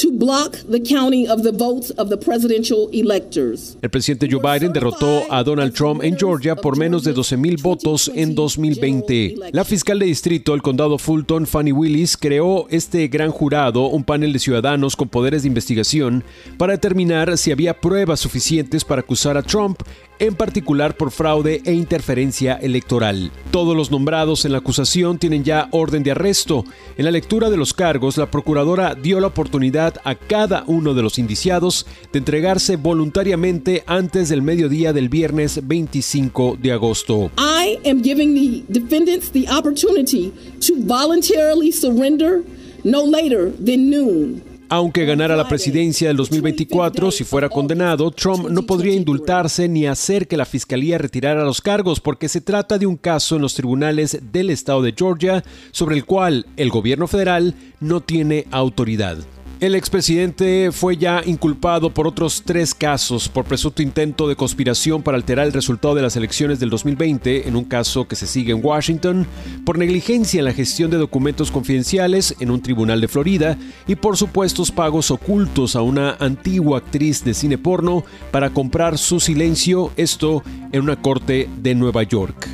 to 0.00 0.10
block 0.12 0.58
the 0.68 0.80
counting 0.80 1.28
of 1.28 1.42
the 1.42 1.52
votes 1.52 1.90
of 1.92 2.10
the 2.10 2.16
presidential 2.16 2.88
electors. 2.92 3.78
El 3.80 3.88
presidente 3.88 4.28
Joe 4.30 4.40
Biden 4.40 4.72
derrotó 4.72 5.22
a 5.30 5.42
Donald 5.42 5.72
Trump 5.72 6.02
en 6.02 6.16
Georgia 6.18 6.54
por 6.54 6.76
menos 6.76 7.02
de 7.02 7.12
12 7.12 7.36
mil 7.36 7.56
votos 7.62 8.10
en 8.14 8.34
2020. 8.34 9.36
La 9.52 9.64
fiscal 9.64 9.98
de 9.98 10.06
distrito 10.06 10.52
del 10.52 10.60
condado 10.60 10.98
Fulton, 10.98 11.46
Fanny 11.46 11.72
Willis, 11.72 12.16
creó 12.16 12.66
este 12.68 13.08
gran 13.08 13.30
jurado, 13.30 13.86
un 13.86 14.04
panel 14.04 14.32
de 14.34 14.38
ciudadanos 14.38 14.96
con 14.96 15.08
poderes 15.08 15.42
de 15.42 15.48
investigación, 15.48 16.24
para 16.58 16.74
determinar 16.74 17.38
si 17.38 17.50
había 17.50 17.80
pruebas 17.80 18.20
suficientes 18.20 18.84
para 18.84 19.00
acusar 19.00 19.38
a 19.38 19.42
Trump 19.42 19.80
en 20.18 20.34
particular 20.34 20.96
por 20.96 21.10
fraude 21.10 21.62
e 21.64 21.72
interferencia 21.72 22.54
electoral. 22.54 23.30
Todos 23.50 23.76
los 23.76 23.90
nombrados 23.90 24.44
en 24.44 24.52
la 24.52 24.58
acusación 24.58 25.18
tienen 25.18 25.44
ya 25.44 25.68
orden 25.72 26.02
de 26.02 26.12
arresto. 26.12 26.64
En 26.96 27.04
la 27.04 27.10
lectura 27.10 27.50
de 27.50 27.56
los 27.56 27.74
cargos, 27.74 28.16
la 28.16 28.30
procuradora 28.30 28.94
dio 28.94 29.20
la 29.20 29.28
oportunidad 29.28 29.94
a 30.04 30.14
cada 30.14 30.64
uno 30.66 30.94
de 30.94 31.02
los 31.02 31.18
indiciados 31.18 31.86
de 32.12 32.18
entregarse 32.18 32.76
voluntariamente 32.76 33.84
antes 33.86 34.28
del 34.28 34.42
mediodía 34.42 34.92
del 34.92 35.08
viernes 35.08 35.60
25 35.66 36.58
de 36.60 36.72
agosto. 36.72 37.30
I 37.38 37.78
am 37.88 38.02
giving 38.02 38.34
the 38.34 38.64
defendants 38.68 39.30
the 39.30 39.46
opportunity 39.50 40.32
to 40.66 40.74
voluntarily 40.78 41.72
surrender 41.72 42.42
no 42.84 43.04
later 43.04 43.52
than 43.52 43.90
noon. 43.90 44.45
Aunque 44.68 45.04
ganara 45.04 45.36
la 45.36 45.46
presidencia 45.46 46.08
del 46.08 46.16
2024, 46.16 47.12
si 47.12 47.22
fuera 47.22 47.48
condenado, 47.48 48.10
Trump 48.10 48.48
no 48.48 48.62
podría 48.62 48.94
indultarse 48.94 49.68
ni 49.68 49.86
hacer 49.86 50.26
que 50.26 50.36
la 50.36 50.44
fiscalía 50.44 50.98
retirara 50.98 51.44
los 51.44 51.60
cargos 51.60 52.00
porque 52.00 52.28
se 52.28 52.40
trata 52.40 52.76
de 52.76 52.86
un 52.86 52.96
caso 52.96 53.36
en 53.36 53.42
los 53.42 53.54
tribunales 53.54 54.18
del 54.32 54.50
estado 54.50 54.82
de 54.82 54.92
Georgia 54.96 55.44
sobre 55.70 55.94
el 55.94 56.04
cual 56.04 56.46
el 56.56 56.70
gobierno 56.70 57.06
federal 57.06 57.54
no 57.78 58.00
tiene 58.00 58.46
autoridad. 58.50 59.18
El 59.58 59.74
expresidente 59.74 60.70
fue 60.70 60.98
ya 60.98 61.22
inculpado 61.24 61.88
por 61.88 62.06
otros 62.06 62.42
tres 62.44 62.74
casos 62.74 63.26
por 63.30 63.46
presunto 63.46 63.80
intento 63.80 64.28
de 64.28 64.36
conspiración 64.36 65.02
para 65.02 65.16
alterar 65.16 65.46
el 65.46 65.54
resultado 65.54 65.94
de 65.94 66.02
las 66.02 66.14
elecciones 66.14 66.60
del 66.60 66.68
2020 66.68 67.48
en 67.48 67.56
un 67.56 67.64
caso 67.64 68.06
que 68.06 68.16
se 68.16 68.26
sigue 68.26 68.52
en 68.52 68.62
Washington, 68.62 69.26
por 69.64 69.78
negligencia 69.78 70.40
en 70.40 70.44
la 70.44 70.52
gestión 70.52 70.90
de 70.90 70.98
documentos 70.98 71.50
confidenciales 71.50 72.36
en 72.38 72.50
un 72.50 72.60
tribunal 72.60 73.00
de 73.00 73.08
Florida 73.08 73.56
y 73.86 73.94
por 73.94 74.18
supuestos 74.18 74.70
pagos 74.70 75.10
ocultos 75.10 75.74
a 75.74 75.80
una 75.80 76.16
antigua 76.20 76.76
actriz 76.76 77.24
de 77.24 77.32
cine 77.32 77.56
porno 77.56 78.04
para 78.32 78.50
comprar 78.50 78.98
su 78.98 79.20
silencio, 79.20 79.90
esto 79.96 80.42
en 80.70 80.82
una 80.82 80.96
corte 81.00 81.48
de 81.62 81.74
Nueva 81.74 82.02
York. 82.02 82.46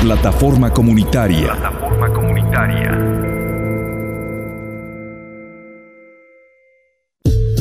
Plataforma 0.00 0.72
comunitaria. 0.72 1.54
Plataforma 1.54 2.12
comunitaria. 2.12 3.31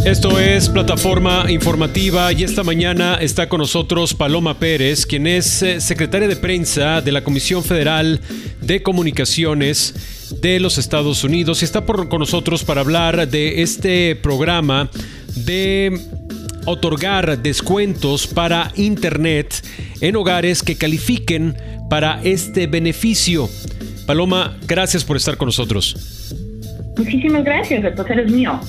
Esto 0.05 0.39
es 0.39 0.67
Plataforma 0.67 1.45
Informativa 1.51 2.33
y 2.33 2.43
esta 2.43 2.63
mañana 2.63 3.19
está 3.21 3.47
con 3.47 3.59
nosotros 3.59 4.15
Paloma 4.15 4.57
Pérez, 4.57 5.05
quien 5.05 5.27
es 5.27 5.61
eh, 5.61 5.79
secretaria 5.79 6.27
de 6.27 6.35
prensa 6.35 7.01
de 7.01 7.11
la 7.11 7.23
Comisión 7.23 7.63
Federal 7.63 8.19
de 8.61 8.81
Comunicaciones 8.81 10.31
de 10.41 10.59
los 10.59 10.79
Estados 10.79 11.23
Unidos 11.23 11.61
y 11.61 11.65
está 11.65 11.85
por, 11.85 12.09
con 12.09 12.19
nosotros 12.19 12.63
para 12.63 12.81
hablar 12.81 13.27
de 13.27 13.61
este 13.61 14.15
programa 14.15 14.89
de 15.35 15.95
otorgar 16.65 17.37
descuentos 17.37 18.25
para 18.25 18.71
Internet 18.77 19.63
en 20.01 20.15
hogares 20.15 20.63
que 20.63 20.77
califiquen 20.77 21.55
para 21.91 22.19
este 22.23 22.65
beneficio. 22.65 23.47
Paloma, 24.07 24.57
gracias 24.67 25.03
por 25.03 25.15
estar 25.15 25.37
con 25.37 25.45
nosotros. 25.45 26.33
Muchísimas 26.97 27.43
gracias, 27.43 27.83
el 27.83 27.93
placer 27.93 28.19
es 28.21 28.31
mío. 28.31 28.59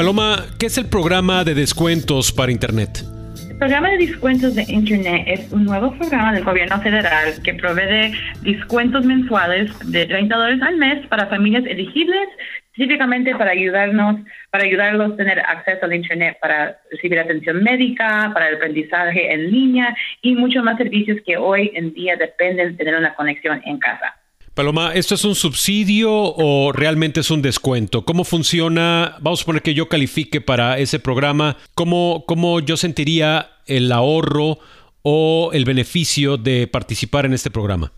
Paloma, 0.00 0.46
¿qué 0.58 0.64
es 0.64 0.78
el 0.78 0.86
programa 0.86 1.44
de 1.44 1.52
descuentos 1.52 2.32
para 2.32 2.50
Internet? 2.50 3.04
El 3.50 3.58
programa 3.58 3.90
de 3.90 3.98
descuentos 3.98 4.54
de 4.54 4.62
Internet 4.66 5.24
es 5.26 5.52
un 5.52 5.66
nuevo 5.66 5.94
programa 5.98 6.32
del 6.32 6.42
gobierno 6.42 6.80
federal 6.80 7.34
que 7.44 7.52
provee 7.52 8.14
descuentos 8.40 9.04
mensuales 9.04 9.70
de 9.92 10.06
30 10.06 10.34
dólares 10.34 10.62
al 10.62 10.78
mes 10.78 11.06
para 11.08 11.26
familias 11.26 11.66
elegibles, 11.66 12.30
específicamente 12.72 13.36
para 13.36 13.50
ayudarnos, 13.50 14.20
para 14.50 14.64
ayudarlos 14.64 15.12
a 15.12 15.16
tener 15.16 15.38
acceso 15.38 15.84
al 15.84 15.92
Internet 15.92 16.38
para 16.40 16.78
recibir 16.90 17.18
atención 17.18 17.62
médica, 17.62 18.30
para 18.32 18.48
el 18.48 18.54
aprendizaje 18.54 19.34
en 19.34 19.50
línea 19.50 19.94
y 20.22 20.34
muchos 20.34 20.64
más 20.64 20.78
servicios 20.78 21.18
que 21.26 21.36
hoy 21.36 21.72
en 21.74 21.92
día 21.92 22.16
dependen 22.16 22.70
de 22.70 22.76
tener 22.78 22.96
una 22.96 23.14
conexión 23.14 23.60
en 23.66 23.78
casa. 23.78 24.14
Paloma, 24.60 24.92
¿esto 24.92 25.14
es 25.14 25.24
un 25.24 25.34
subsidio 25.34 26.12
o 26.12 26.70
realmente 26.70 27.20
es 27.20 27.30
un 27.30 27.40
descuento? 27.40 28.04
¿Cómo 28.04 28.24
funciona? 28.24 29.16
Vamos 29.22 29.40
a 29.40 29.44
poner 29.46 29.62
que 29.62 29.72
yo 29.72 29.88
califique 29.88 30.42
para 30.42 30.78
ese 30.78 30.98
programa. 30.98 31.56
¿Cómo, 31.74 32.24
cómo 32.26 32.60
yo 32.60 32.76
sentiría 32.76 33.52
el 33.64 33.90
ahorro 33.90 34.58
o 35.00 35.48
el 35.54 35.64
beneficio 35.64 36.36
de 36.36 36.66
participar 36.66 37.24
en 37.24 37.32
este 37.32 37.50
programa? 37.50 37.90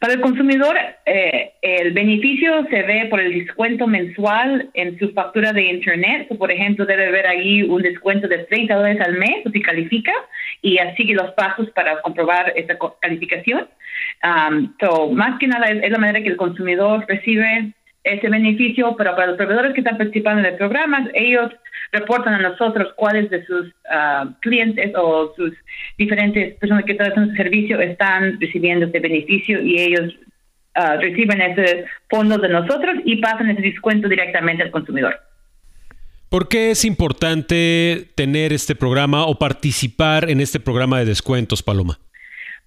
Para 0.00 0.14
el 0.14 0.20
consumidor, 0.20 0.76
eh, 1.06 1.52
el 1.62 1.92
beneficio 1.92 2.66
se 2.68 2.82
ve 2.82 3.06
por 3.08 3.20
el 3.20 3.32
descuento 3.32 3.86
mensual 3.86 4.68
en 4.74 4.98
su 4.98 5.12
factura 5.12 5.52
de 5.52 5.62
Internet. 5.62 6.28
por 6.38 6.50
ejemplo, 6.50 6.84
debe 6.84 7.06
haber 7.06 7.26
ahí 7.26 7.62
un 7.62 7.82
descuento 7.82 8.26
de 8.26 8.38
30 8.38 8.74
dólares 8.74 9.00
al 9.00 9.14
mes 9.14 9.44
si 9.52 9.62
califica 9.62 10.12
y 10.60 10.78
sigue 10.96 11.14
los 11.14 11.30
pasos 11.32 11.70
para 11.70 12.00
comprobar 12.02 12.52
esa 12.56 12.76
calificación. 13.00 13.68
Um, 14.24 15.14
más 15.14 15.38
que 15.38 15.46
nada 15.46 15.66
es, 15.66 15.90
la 15.90 15.98
manera 15.98 16.22
que 16.22 16.30
el 16.30 16.36
consumidor 16.36 17.04
recibe 17.08 17.72
ese 18.04 18.28
beneficio, 18.28 18.96
pero 18.96 19.14
para 19.14 19.28
los 19.28 19.36
proveedores 19.36 19.74
que 19.74 19.80
están 19.80 19.98
participando 19.98 20.40
en 20.40 20.46
el 20.46 20.56
programa, 20.56 21.08
ellos 21.14 21.52
reportan 21.92 22.34
a 22.34 22.38
nosotros 22.38 22.92
cuáles 22.96 23.30
de 23.30 23.44
sus 23.44 23.66
uh, 23.66 24.32
clientes 24.40 24.92
o 24.96 25.32
sus 25.36 25.52
diferentes 25.98 26.54
personas 26.54 26.84
que 26.84 26.92
en 26.92 27.28
su 27.28 27.36
servicio 27.36 27.80
están 27.80 28.40
recibiendo 28.40 28.86
ese 28.86 28.98
beneficio 28.98 29.60
y 29.60 29.78
ellos 29.78 30.14
uh, 30.76 30.98
reciben 31.00 31.40
ese 31.42 31.84
fondo 32.08 32.38
de 32.38 32.48
nosotros 32.48 32.96
y 33.04 33.16
pasan 33.16 33.50
ese 33.50 33.62
descuento 33.62 34.08
directamente 34.08 34.62
al 34.62 34.70
consumidor. 34.70 35.20
¿Por 36.30 36.48
qué 36.48 36.70
es 36.70 36.86
importante 36.86 38.08
tener 38.14 38.54
este 38.54 38.74
programa 38.74 39.26
o 39.26 39.38
participar 39.38 40.30
en 40.30 40.40
este 40.40 40.58
programa 40.58 40.98
de 40.98 41.04
descuentos, 41.04 41.62
Paloma? 41.62 41.98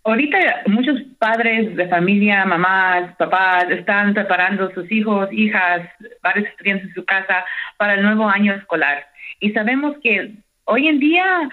Ahorita 0.04 0.38
muchos 0.68 1.02
padres 1.18 1.76
de 1.76 1.88
familia, 1.88 2.46
mamás, 2.46 3.16
papás, 3.18 3.66
están 3.72 4.14
preparando 4.14 4.72
sus 4.76 4.92
hijos, 4.92 5.28
hijas, 5.32 5.82
varios 6.22 6.48
estudiantes 6.48 6.90
en 6.90 6.94
su 6.94 7.04
casa 7.06 7.44
para 7.78 7.96
el 7.96 8.04
nuevo 8.04 8.30
año 8.30 8.54
escolar. 8.54 9.04
Y 9.46 9.52
sabemos 9.52 9.96
que 10.02 10.32
hoy 10.64 10.88
en 10.88 10.98
día, 10.98 11.52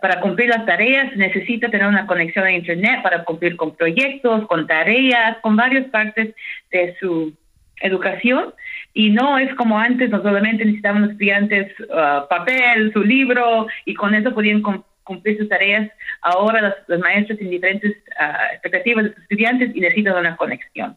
para 0.00 0.22
cumplir 0.22 0.48
las 0.48 0.64
tareas, 0.64 1.14
necesita 1.16 1.68
tener 1.68 1.86
una 1.86 2.06
conexión 2.06 2.46
a 2.46 2.50
Internet 2.50 3.02
para 3.02 3.24
cumplir 3.24 3.56
con 3.56 3.76
proyectos, 3.76 4.46
con 4.46 4.66
tareas, 4.66 5.36
con 5.42 5.54
varias 5.54 5.84
partes 5.90 6.34
de 6.70 6.96
su 6.98 7.34
educación. 7.82 8.54
Y 8.94 9.10
no 9.10 9.36
es 9.36 9.54
como 9.56 9.78
antes, 9.78 10.08
no 10.08 10.22
solamente 10.22 10.64
necesitaban 10.64 11.02
los 11.02 11.10
estudiantes 11.10 11.78
uh, 11.80 12.26
papel, 12.30 12.90
su 12.94 13.04
libro, 13.04 13.66
y 13.84 13.92
con 13.92 14.14
eso 14.14 14.32
podían 14.32 14.62
cumplir 15.04 15.36
sus 15.36 15.50
tareas. 15.50 15.90
Ahora 16.22 16.74
los, 16.88 16.98
maestros 17.00 17.38
en 17.38 17.50
diferentes 17.50 17.94
ah, 18.18 18.46
expectativas 18.54 19.04
de 19.04 19.10
sus 19.10 19.22
estudiantes 19.24 19.76
y 19.76 19.80
necesitan 19.80 20.16
una 20.16 20.36
conexión 20.36 20.96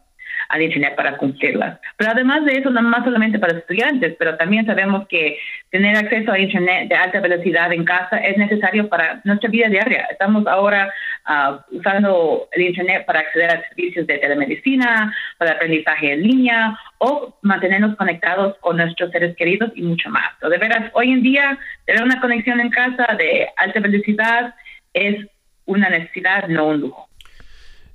al 0.50 0.62
Internet 0.62 0.96
para 0.96 1.16
cumplirlas. 1.16 1.78
Pero 1.96 2.10
además 2.10 2.44
de 2.44 2.58
eso, 2.58 2.70
no 2.70 2.82
más 2.82 3.04
solamente 3.04 3.38
para 3.38 3.56
estudiantes, 3.58 4.16
pero 4.18 4.36
también 4.36 4.66
sabemos 4.66 5.06
que 5.08 5.38
tener 5.70 5.96
acceso 5.96 6.32
a 6.32 6.38
Internet 6.38 6.88
de 6.88 6.96
alta 6.96 7.20
velocidad 7.20 7.72
en 7.72 7.84
casa 7.84 8.18
es 8.18 8.36
necesario 8.36 8.88
para 8.88 9.20
nuestra 9.24 9.48
vida 9.48 9.68
diaria. 9.68 10.08
Estamos 10.10 10.46
ahora 10.46 10.92
uh, 11.28 11.76
usando 11.76 12.48
el 12.52 12.62
Internet 12.62 13.06
para 13.06 13.20
acceder 13.20 13.50
a 13.50 13.68
servicios 13.68 14.06
de 14.06 14.18
telemedicina, 14.18 15.14
para 15.38 15.52
aprendizaje 15.52 16.12
en 16.12 16.22
línea 16.22 16.78
o 16.98 17.38
mantenernos 17.42 17.96
conectados 17.96 18.56
con 18.60 18.76
nuestros 18.76 19.12
seres 19.12 19.36
queridos 19.36 19.70
y 19.76 19.82
mucho 19.82 20.10
más. 20.10 20.32
de 20.40 20.58
veras, 20.58 20.90
hoy 20.94 21.12
en 21.12 21.22
día, 21.22 21.58
tener 21.86 22.02
una 22.02 22.20
conexión 22.20 22.60
en 22.60 22.70
casa 22.70 23.14
de 23.16 23.48
alta 23.56 23.80
velocidad 23.80 24.54
es 24.92 25.26
una 25.66 25.88
necesidad, 25.88 26.48
no 26.48 26.68
un 26.68 26.80
lujo. 26.80 27.09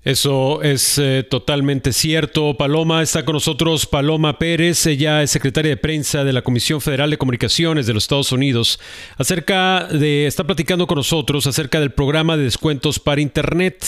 Eso 0.06 0.62
es 0.62 1.00
eh, 1.00 1.26
totalmente 1.28 1.92
cierto. 1.92 2.54
Paloma 2.54 3.02
está 3.02 3.26
con 3.26 3.34
nosotros, 3.34 3.88
Paloma 3.88 4.38
Pérez, 4.38 4.86
ella 4.86 5.24
es 5.24 5.32
secretaria 5.32 5.70
de 5.70 5.78
prensa 5.78 6.24
de 6.24 6.32
la 6.32 6.44
Comisión 6.44 6.80
Federal 6.80 7.10
de 7.10 7.18
Comunicaciones 7.18 7.88
de 7.88 7.96
los 7.96 8.04
Estados 8.04 8.32
Unidos, 8.32 8.80
acerca 9.18 9.88
de, 9.88 10.28
está 10.28 10.44
platicando 10.44 10.86
con 10.86 10.98
nosotros 10.98 11.48
acerca 11.48 11.80
del 11.80 11.92
programa 11.92 12.38
de 12.38 12.44
descuentos 12.44 13.00
para 13.00 13.20
Internet, 13.20 13.84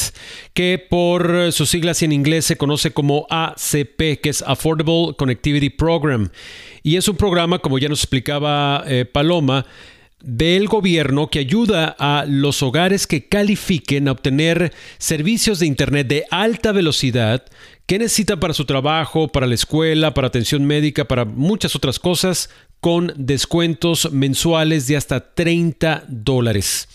que 0.55 0.83
por 0.89 1.51
sus 1.51 1.69
siglas 1.69 2.01
en 2.01 2.11
inglés 2.11 2.45
se 2.45 2.57
conoce 2.57 2.89
como 2.89 3.27
ACP, 3.29 4.19
que 4.19 4.29
es 4.29 4.41
Affordable 4.41 5.13
Connectivity 5.15 5.69
Program. 5.69 6.31
Y 6.81 6.95
es 6.95 7.07
un 7.07 7.15
programa, 7.15 7.59
como 7.59 7.77
ya 7.77 7.89
nos 7.89 7.99
explicaba 7.99 8.83
eh, 8.87 9.05
Paloma, 9.05 9.67
del 10.21 10.67
gobierno 10.67 11.29
que 11.29 11.39
ayuda 11.39 11.95
a 11.99 12.25
los 12.27 12.63
hogares 12.63 13.05
que 13.05 13.27
califiquen 13.27 14.07
a 14.07 14.13
obtener 14.13 14.73
servicios 14.97 15.59
de 15.59 15.67
Internet 15.67 16.07
de 16.07 16.25
alta 16.31 16.71
velocidad 16.71 17.45
que 17.85 17.99
necesitan 17.99 18.39
para 18.39 18.53
su 18.53 18.65
trabajo, 18.65 19.29
para 19.29 19.47
la 19.47 19.55
escuela, 19.55 20.13
para 20.13 20.27
atención 20.27 20.65
médica, 20.65 21.05
para 21.05 21.23
muchas 21.23 21.75
otras 21.75 21.99
cosas, 21.99 22.49
con 22.81 23.13
descuentos 23.15 24.11
mensuales 24.11 24.87
de 24.87 24.97
hasta 24.97 25.33
30 25.33 26.03
dólares. 26.07 26.89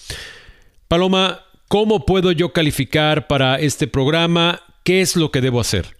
Paloma, 0.88 1.40
¿cómo 1.68 2.04
puedo 2.04 2.32
yo 2.32 2.52
calificar 2.52 3.26
para 3.26 3.58
este 3.58 3.86
programa? 3.86 4.60
¿Qué 4.84 5.00
es 5.00 5.16
lo 5.16 5.30
que 5.30 5.40
debo 5.40 5.60
hacer? 5.60 5.96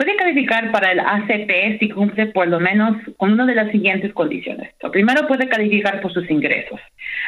Puede 0.00 0.16
calificar 0.16 0.72
para 0.72 0.92
el 0.92 1.00
ACP 1.00 1.78
si 1.78 1.90
cumple 1.90 2.28
por 2.28 2.48
lo 2.48 2.58
menos 2.58 2.96
con 3.18 3.34
una 3.34 3.44
de 3.44 3.54
las 3.54 3.70
siguientes 3.70 4.14
condiciones. 4.14 4.72
Lo 4.82 4.90
primero 4.90 5.28
puede 5.28 5.46
calificar 5.46 6.00
por 6.00 6.10
sus 6.10 6.30
ingresos. 6.30 6.80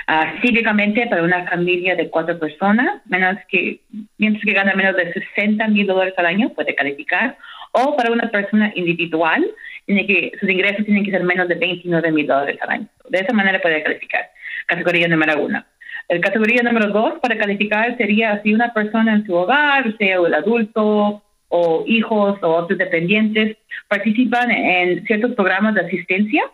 Uh, 0.09 1.11
para 1.11 1.23
una 1.23 1.47
familia 1.51 1.97
de 1.97 2.09
cuatro 2.09 2.39
personas, 2.39 3.03
menos 3.11 3.37
que, 3.51 3.81
mientras 4.17 4.43
que 4.43 4.55
gana 4.55 4.73
menos 4.73 4.97
de 4.97 5.13
60 5.13 5.69
mil 5.69 5.87
dólares 5.87 6.15
al 6.17 6.25
año, 6.25 6.49
puede 6.55 6.75
calificar. 6.75 7.37
O 7.73 7.95
para 7.95 8.11
una 8.11 8.31
persona 8.31 8.73
individual, 8.75 9.47
tiene 9.85 10.07
que, 10.07 10.33
sus 10.41 10.49
ingresos 10.49 10.87
tienen 10.87 11.05
que 11.05 11.11
ser 11.11 11.25
menos 11.25 11.49
de 11.49 11.57
29 11.57 12.11
mil 12.11 12.27
dólares 12.27 12.57
al 12.63 12.71
año. 12.71 12.87
De 13.07 13.19
esa 13.19 13.35
manera 13.35 13.61
puede 13.61 13.83
calificar. 13.83 14.31
Categoría 14.65 15.09
número 15.09 15.45
uno. 15.45 15.63
La 16.09 16.21
categoría 16.23 16.63
número 16.63 16.89
dos 16.89 17.19
para 17.21 17.37
calificar 17.37 17.99
sería 17.99 18.41
si 18.43 18.55
una 18.55 18.73
persona 18.73 19.13
en 19.13 19.27
su 19.27 19.35
hogar, 19.35 19.95
sea 19.99 20.17
el 20.27 20.33
adulto 20.33 21.23
o 21.55 21.85
hijos 21.87 22.38
o 22.43 22.49
otros 22.49 22.79
dependientes 22.79 23.59
participan 23.87 24.51
en 24.51 25.05
ciertos 25.05 25.33
programas 25.35 25.75
de 25.75 25.83
asistencia 25.83 26.45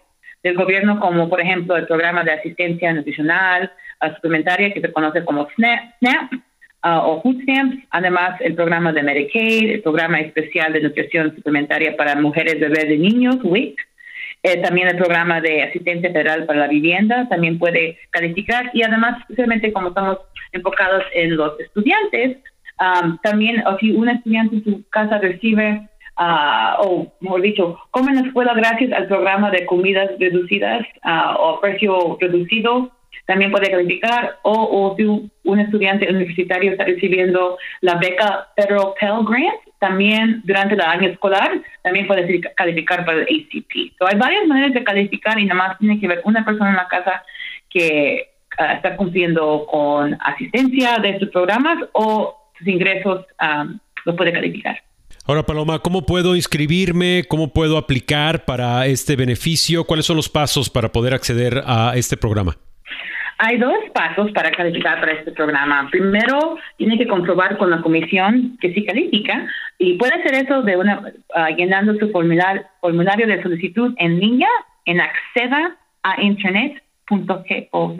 del 0.42 0.56
gobierno, 0.56 0.98
como 0.98 1.28
por 1.28 1.40
ejemplo 1.40 1.76
el 1.76 1.87
programa 1.87 2.24
de 2.24 2.32
asistencia 2.32 2.92
nutricional 2.92 3.70
suplementaria 4.16 4.72
que 4.72 4.80
se 4.80 4.92
conoce 4.92 5.24
como 5.24 5.48
SNAP, 5.54 6.32
uh, 6.84 6.88
o 7.08 7.22
Food 7.22 7.42
Stamps, 7.42 7.76
además 7.90 8.40
el 8.40 8.54
programa 8.54 8.92
de 8.92 9.02
Medicaid, 9.04 9.70
el 9.70 9.82
programa 9.82 10.20
especial 10.20 10.72
de 10.72 10.82
nutrición 10.82 11.34
suplementaria 11.34 11.96
para 11.96 12.16
mujeres, 12.16 12.58
bebés 12.58 12.90
y 12.90 12.98
niños, 12.98 13.38
WIC, 13.42 13.78
Eh, 14.44 14.62
también 14.62 14.87
el 14.88 14.96
programa 14.96 15.40
de 15.40 15.62
asistencia 15.62 16.12
federal 16.12 16.46
para 16.46 16.61
la 16.61 16.68
vivienda 16.68 17.26
también 17.28 17.58
puede 17.58 17.98
calificar 18.11 18.70
y 18.72 18.82
además, 18.82 19.20
especialmente 19.22 19.72
como 19.72 19.88
estamos 19.88 20.18
enfocados 20.52 21.02
en 21.12 21.37
los 21.37 21.58
estudiantes, 21.58 22.38
también 23.22 23.66
o 23.66 23.76
si 23.78 23.92
un 23.92 24.08
estudiante 24.08 24.56
en 24.56 24.64
su 24.64 24.88
casa 24.90 25.18
recibe 25.18 25.88
uh, 26.18 26.80
o 26.80 27.12
mejor 27.20 27.42
dicho, 27.42 27.78
come 27.90 28.12
en 28.12 28.22
la 28.22 28.26
escuela 28.26 28.54
gracias 28.54 28.92
al 28.92 29.06
programa 29.06 29.50
de 29.50 29.66
comidas 29.66 30.10
reducidas 30.18 30.86
uh, 31.04 31.38
o 31.38 31.60
precio 31.60 32.18
reducido, 32.20 32.90
también 33.26 33.50
puede 33.50 33.70
calificar, 33.70 34.38
o, 34.42 34.94
si 34.96 35.04
un, 35.04 35.60
estudiante 35.60 36.08
universitario 36.08 36.72
está 36.72 36.84
recibiendo 36.84 37.58
la 37.82 37.96
beca 37.96 38.48
Federal 38.56 38.94
Pell 38.98 39.24
Grant, 39.28 39.60
también 39.78 40.40
durante 40.44 40.74
el 40.74 40.80
año 40.80 41.08
escolar, 41.08 41.60
también 41.82 42.06
puede 42.06 42.40
calificar 42.56 43.04
para 43.04 43.18
el 43.18 43.24
ACP. 43.24 43.96
So, 43.98 44.06
hay 44.06 44.16
varias 44.16 44.46
maneras 44.46 44.72
de 44.72 44.82
calificar 44.82 45.38
y 45.38 45.44
nada 45.44 45.68
más 45.68 45.78
tiene 45.78 46.00
que 46.00 46.08
ver 46.08 46.22
una 46.24 46.42
persona 46.42 46.70
en 46.70 46.76
la 46.76 46.88
casa 46.88 47.22
que 47.68 48.30
uh, 48.58 48.72
está 48.76 48.96
cumpliendo 48.96 49.66
con 49.70 50.16
asistencia 50.20 50.98
de 50.98 51.10
estos 51.10 51.28
programas 51.28 51.84
o 51.92 52.34
sus 52.58 52.68
ingresos 52.68 53.26
um, 53.40 53.78
los 54.04 54.16
puede 54.16 54.32
calificar. 54.32 54.82
Ahora, 55.26 55.42
Paloma, 55.42 55.78
¿cómo 55.80 56.06
puedo 56.06 56.34
inscribirme? 56.34 57.24
¿Cómo 57.28 57.52
puedo 57.52 57.76
aplicar 57.76 58.46
para 58.46 58.86
este 58.86 59.14
beneficio? 59.14 59.84
¿Cuáles 59.84 60.06
son 60.06 60.16
los 60.16 60.28
pasos 60.28 60.70
para 60.70 60.90
poder 60.90 61.12
acceder 61.12 61.62
a 61.66 61.92
este 61.96 62.16
programa? 62.16 62.56
Hay 63.36 63.58
dos 63.58 63.76
pasos 63.92 64.32
para 64.32 64.50
calificar 64.50 64.98
para 64.98 65.12
este 65.12 65.30
programa. 65.30 65.88
Primero, 65.90 66.56
tiene 66.76 66.98
que 66.98 67.06
comprobar 67.06 67.56
con 67.58 67.70
la 67.70 67.82
comisión 67.82 68.56
que 68.60 68.72
sí 68.72 68.84
califica 68.84 69.46
y 69.78 69.98
puede 69.98 70.14
hacer 70.14 70.34
eso 70.34 70.62
de 70.62 70.76
una 70.76 71.00
uh, 71.00 71.54
llenando 71.56 71.94
su 71.98 72.10
formulario, 72.10 72.64
formulario 72.80 73.26
de 73.26 73.42
solicitud 73.42 73.94
en 73.98 74.18
línea 74.18 74.48
en 74.86 75.00
acceda 75.00 75.76
a 76.02 76.20
internet.gov 76.20 77.98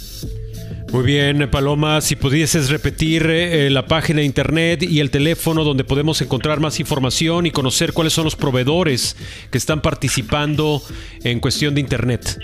Muy 0.93 1.05
bien, 1.05 1.49
Paloma, 1.49 2.01
si 2.01 2.15
pudieses 2.15 2.69
repetir 2.69 3.25
eh, 3.27 3.71
la 3.71 3.88
página 3.88 4.19
de 4.19 4.25
internet 4.25 4.83
y 4.83 4.99
el 4.99 5.09
teléfono 5.09 5.63
donde 5.63 5.83
podemos 5.83 6.21
encontrar 6.21 6.59
más 6.59 6.79
información 6.79 7.47
y 7.47 7.51
conocer 7.51 7.93
cuáles 7.93 8.13
son 8.13 8.25
los 8.25 8.36
proveedores 8.36 9.17
que 9.49 9.57
están 9.57 9.81
participando 9.81 10.83
en 11.23 11.39
cuestión 11.39 11.73
de 11.73 11.81
internet. 11.81 12.38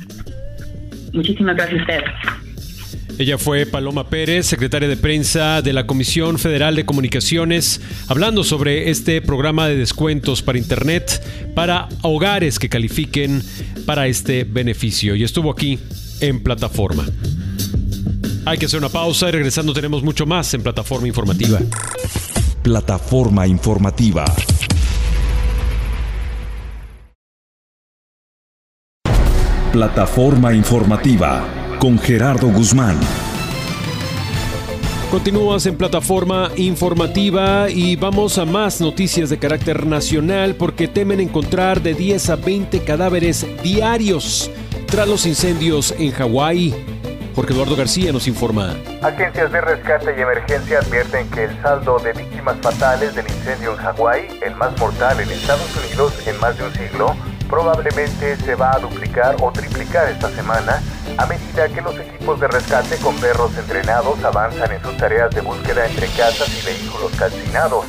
Muchísimas 1.12 1.56
gracias 1.56 1.80
a 1.80 1.82
usted. 1.82 2.00
Ella 3.20 3.36
fue 3.36 3.66
Paloma 3.66 4.08
Pérez, 4.08 4.46
secretaria 4.46 4.88
de 4.88 4.96
prensa 4.96 5.60
de 5.60 5.74
la 5.74 5.86
Comisión 5.86 6.38
Federal 6.38 6.74
de 6.74 6.86
Comunicaciones, 6.86 7.82
hablando 8.08 8.44
sobre 8.44 8.88
este 8.88 9.20
programa 9.20 9.68
de 9.68 9.76
descuentos 9.76 10.40
para 10.40 10.56
Internet 10.56 11.22
para 11.54 11.90
hogares 12.00 12.58
que 12.58 12.70
califiquen 12.70 13.42
para 13.84 14.06
este 14.06 14.44
beneficio. 14.44 15.14
Y 15.16 15.22
estuvo 15.22 15.50
aquí 15.50 15.78
en 16.22 16.42
plataforma. 16.42 17.04
Hay 18.46 18.56
que 18.56 18.64
hacer 18.64 18.78
una 18.78 18.88
pausa 18.88 19.28
y 19.28 19.32
regresando 19.32 19.74
tenemos 19.74 20.02
mucho 20.02 20.24
más 20.24 20.54
en 20.54 20.62
plataforma 20.62 21.06
informativa. 21.06 21.60
Plataforma 22.62 23.46
informativa. 23.46 24.24
Plataforma 29.72 30.54
informativa 30.54 31.59
con 31.80 31.98
Gerardo 31.98 32.48
Guzmán. 32.48 33.00
Continúas 35.10 35.64
en 35.64 35.76
plataforma 35.76 36.50
informativa 36.56 37.70
y 37.70 37.96
vamos 37.96 38.36
a 38.36 38.44
más 38.44 38.82
noticias 38.82 39.30
de 39.30 39.38
carácter 39.38 39.86
nacional 39.86 40.54
porque 40.54 40.86
temen 40.86 41.20
encontrar 41.20 41.80
de 41.80 41.94
10 41.94 42.30
a 42.30 42.36
20 42.36 42.84
cadáveres 42.84 43.46
diarios 43.62 44.50
tras 44.86 45.08
los 45.08 45.24
incendios 45.24 45.94
en 45.98 46.12
Hawái. 46.12 46.74
Jorge 47.34 47.54
Eduardo 47.54 47.76
García 47.76 48.12
nos 48.12 48.28
informa. 48.28 48.76
Agencias 49.00 49.50
de 49.50 49.60
rescate 49.62 50.14
y 50.16 50.20
emergencia 50.20 50.80
advierten 50.80 51.30
que 51.30 51.44
el 51.44 51.62
saldo 51.62 51.98
de 51.98 52.12
víctimas 52.12 52.58
fatales 52.60 53.14
del 53.14 53.26
incendio 53.26 53.72
en 53.72 53.78
Hawái, 53.78 54.28
el 54.42 54.54
más 54.54 54.78
mortal 54.78 55.18
en 55.18 55.30
Estados 55.30 55.74
Unidos 55.76 56.12
en 56.26 56.38
más 56.40 56.58
de 56.58 56.64
un 56.64 56.74
siglo, 56.74 57.16
probablemente 57.50 58.36
se 58.36 58.54
va 58.54 58.72
a 58.72 58.78
duplicar 58.78 59.36
o 59.40 59.50
triplicar 59.50 60.08
esta 60.08 60.30
semana 60.30 60.80
a 61.18 61.26
medida 61.26 61.68
que 61.68 61.82
los 61.82 61.98
equipos 61.98 62.38
de 62.40 62.46
rescate 62.46 62.96
con 62.98 63.16
perros 63.16 63.50
entrenados 63.58 64.22
avanzan 64.22 64.72
en 64.72 64.80
sus 64.80 64.96
tareas 64.96 65.30
de 65.34 65.40
búsqueda 65.40 65.86
entre 65.86 66.06
casas 66.08 66.48
y 66.48 66.64
vehículos 66.64 67.10
calcinados. 67.18 67.84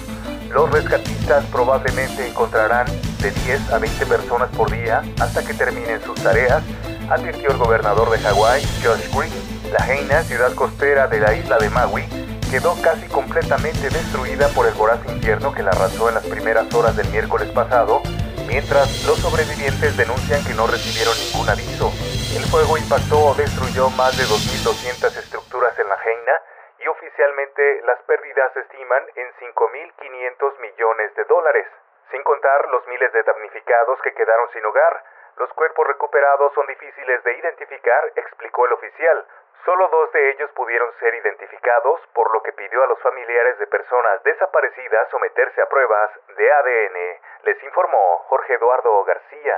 Los 0.49 0.69
rescatistas 0.71 1.45
probablemente 1.45 2.27
encontrarán 2.27 2.87
de 3.21 3.31
10 3.31 3.71
a 3.71 3.77
20 3.77 4.05
personas 4.07 4.49
por 4.49 4.69
día 4.71 5.03
hasta 5.19 5.45
que 5.45 5.53
terminen 5.53 6.01
sus 6.03 6.15
tareas, 6.15 6.63
advirtió 7.09 7.51
el 7.51 7.57
gobernador 7.57 8.09
de 8.09 8.17
Hawái, 8.17 8.63
Josh 8.83 9.15
Green. 9.15 9.31
La 9.71 9.85
Heina, 9.87 10.23
ciudad 10.23 10.53
costera 10.53 11.07
de 11.07 11.21
la 11.21 11.33
isla 11.33 11.57
de 11.57 11.69
Maui, 11.69 12.03
quedó 12.49 12.75
casi 12.81 13.05
completamente 13.07 13.89
destruida 13.89 14.49
por 14.49 14.67
el 14.67 14.73
voraz 14.73 14.99
invierno 15.07 15.53
que 15.53 15.63
la 15.63 15.71
arrasó 15.71 16.09
en 16.09 16.15
las 16.15 16.25
primeras 16.25 16.73
horas 16.73 16.97
del 16.97 17.07
miércoles 17.07 17.47
pasado, 17.51 18.01
mientras 18.51 19.07
los 19.07 19.15
sobrevivientes 19.23 19.95
denuncian 19.95 20.43
que 20.43 20.51
no 20.51 20.67
recibieron 20.67 21.15
ningún 21.15 21.47
aviso. 21.47 21.87
El 22.35 22.43
fuego 22.51 22.75
impactó 22.75 23.31
o 23.31 23.33
destruyó 23.33 23.87
más 23.95 24.11
de 24.19 24.27
2.200 24.27 25.07
estructuras 25.07 25.71
en 25.79 25.87
la 25.87 25.95
Heina 25.95 26.35
y 26.83 26.87
oficialmente 26.87 27.63
las 27.87 28.03
pérdidas 28.03 28.51
se 28.51 28.59
estiman 28.67 29.03
en 29.15 29.27
5.500 29.55 30.59
millones 30.59 31.15
de 31.15 31.23
dólares, 31.31 31.67
sin 32.11 32.21
contar 32.23 32.67
los 32.75 32.85
miles 32.87 33.13
de 33.13 33.23
damnificados 33.23 34.01
que 34.03 34.13
quedaron 34.13 34.51
sin 34.51 34.65
hogar. 34.65 34.99
Los 35.39 35.47
cuerpos 35.53 35.87
recuperados 35.87 36.51
son 36.53 36.67
difíciles 36.67 37.23
de 37.23 37.37
identificar, 37.39 38.03
explicó 38.15 38.65
el 38.65 38.73
oficial. 38.73 39.25
Solo 39.65 39.87
dos 39.93 40.11
de 40.11 40.31
ellos 40.31 40.49
pudieron 40.55 40.89
ser 40.99 41.13
identificados, 41.13 42.01
por 42.15 42.33
lo 42.33 42.41
que 42.41 42.51
pidió 42.53 42.83
a 42.83 42.87
los 42.87 42.99
familiares 42.99 43.59
de 43.59 43.67
personas 43.67 44.17
desaparecidas 44.25 45.05
someterse 45.11 45.61
a 45.61 45.69
pruebas 45.69 46.09
de 46.35 46.45
ADN. 46.49 46.97
Les 47.45 47.63
informó 47.63 48.25
Jorge 48.29 48.55
Eduardo 48.55 49.03
García. 49.05 49.55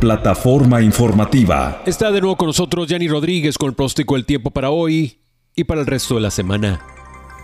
plataforma 0.00 0.80
informativa. 0.80 1.82
Está 1.86 2.10
de 2.10 2.20
nuevo 2.20 2.36
con 2.36 2.46
nosotros 2.48 2.86
Yanni 2.88 3.08
Rodríguez 3.08 3.58
con 3.58 3.68
el 3.70 3.74
pronóstico 3.74 4.14
del 4.14 4.26
tiempo 4.26 4.50
para 4.50 4.70
hoy 4.70 5.20
y 5.54 5.64
para 5.64 5.80
el 5.80 5.86
resto 5.86 6.14
de 6.14 6.20
la 6.20 6.30
semana. 6.30 6.80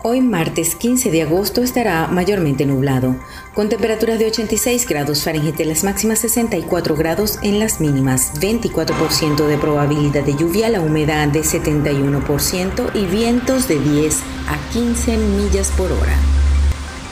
Hoy 0.03 0.21
martes 0.21 0.75
15 0.75 1.11
de 1.11 1.23
agosto 1.23 1.61
estará 1.61 2.07
mayormente 2.07 2.65
nublado, 2.65 3.15
con 3.55 3.69
temperaturas 3.69 4.19
de 4.19 4.25
86 4.27 4.85
grados 4.85 5.23
Fahrenheit 5.23 5.57
en 5.61 5.69
las 5.69 5.85
máximas 5.85 6.19
64 6.19 6.95
grados 6.95 7.39
en 7.41 7.57
las 7.57 7.79
mínimas, 7.79 8.33
24% 8.41 9.47
de 9.47 9.57
probabilidad 9.57 10.23
de 10.23 10.35
lluvia, 10.35 10.67
la 10.69 10.81
humedad 10.81 11.29
de 11.29 11.39
71% 11.39 12.91
y 12.93 13.05
vientos 13.05 13.69
de 13.69 13.79
10 13.79 14.19
a 14.49 14.71
15 14.73 15.17
millas 15.17 15.71
por 15.71 15.89
hora. 15.93 16.17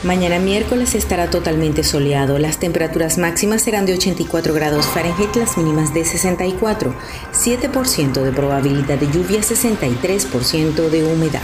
Mañana 0.02 0.38
miércoles 0.38 0.94
estará 0.94 1.30
totalmente 1.30 1.82
soleado. 1.82 2.38
Las 2.38 2.58
temperaturas 2.58 3.16
máximas 3.16 3.62
serán 3.62 3.86
de 3.86 3.94
84 3.94 4.52
grados 4.52 4.84
Fahrenheit, 4.84 5.34
las 5.36 5.56
mínimas 5.56 5.94
de 5.94 6.04
64, 6.04 6.94
7% 7.32 8.22
de 8.22 8.32
probabilidad 8.32 8.98
de 8.98 9.10
lluvia, 9.10 9.40
63% 9.40 10.90
de 10.90 11.04
humedad. 11.04 11.40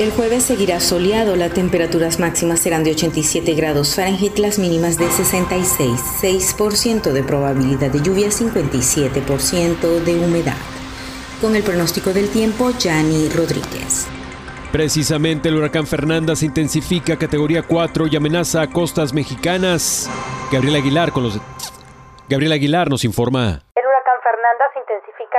El 0.00 0.12
jueves 0.12 0.44
seguirá 0.44 0.80
soleado, 0.80 1.36
las 1.36 1.52
temperaturas 1.52 2.18
máximas 2.18 2.60
serán 2.60 2.84
de 2.84 2.92
87 2.92 3.52
grados 3.52 3.96
Fahrenheit, 3.96 4.38
las 4.38 4.58
mínimas 4.58 4.96
de 4.96 5.06
66, 5.10 6.00
6% 6.22 7.12
de 7.12 7.22
probabilidad 7.22 7.90
de 7.90 8.00
lluvia, 8.00 8.28
57% 8.28 10.00
de 10.02 10.14
humedad. 10.14 10.56
Con 11.42 11.54
el 11.54 11.62
pronóstico 11.62 12.14
del 12.14 12.30
tiempo, 12.30 12.70
Jani 12.82 13.28
Rodríguez. 13.28 14.08
Precisamente 14.72 15.50
el 15.50 15.56
huracán 15.56 15.86
Fernanda 15.86 16.34
se 16.34 16.46
intensifica 16.46 17.18
categoría 17.18 17.62
4 17.62 18.06
y 18.06 18.16
amenaza 18.16 18.62
a 18.62 18.70
costas 18.70 19.12
mexicanas. 19.12 20.08
Gabriel 20.50 20.76
Aguilar 20.76 21.12
con 21.12 21.24
los 21.24 21.38
Gabriel 22.26 22.52
Aguilar 22.52 22.88
nos 22.88 23.04
informa. 23.04 23.60
El 23.76 23.84
huracán 23.84 24.16
Fernanda 24.22 24.64
se 24.72 24.80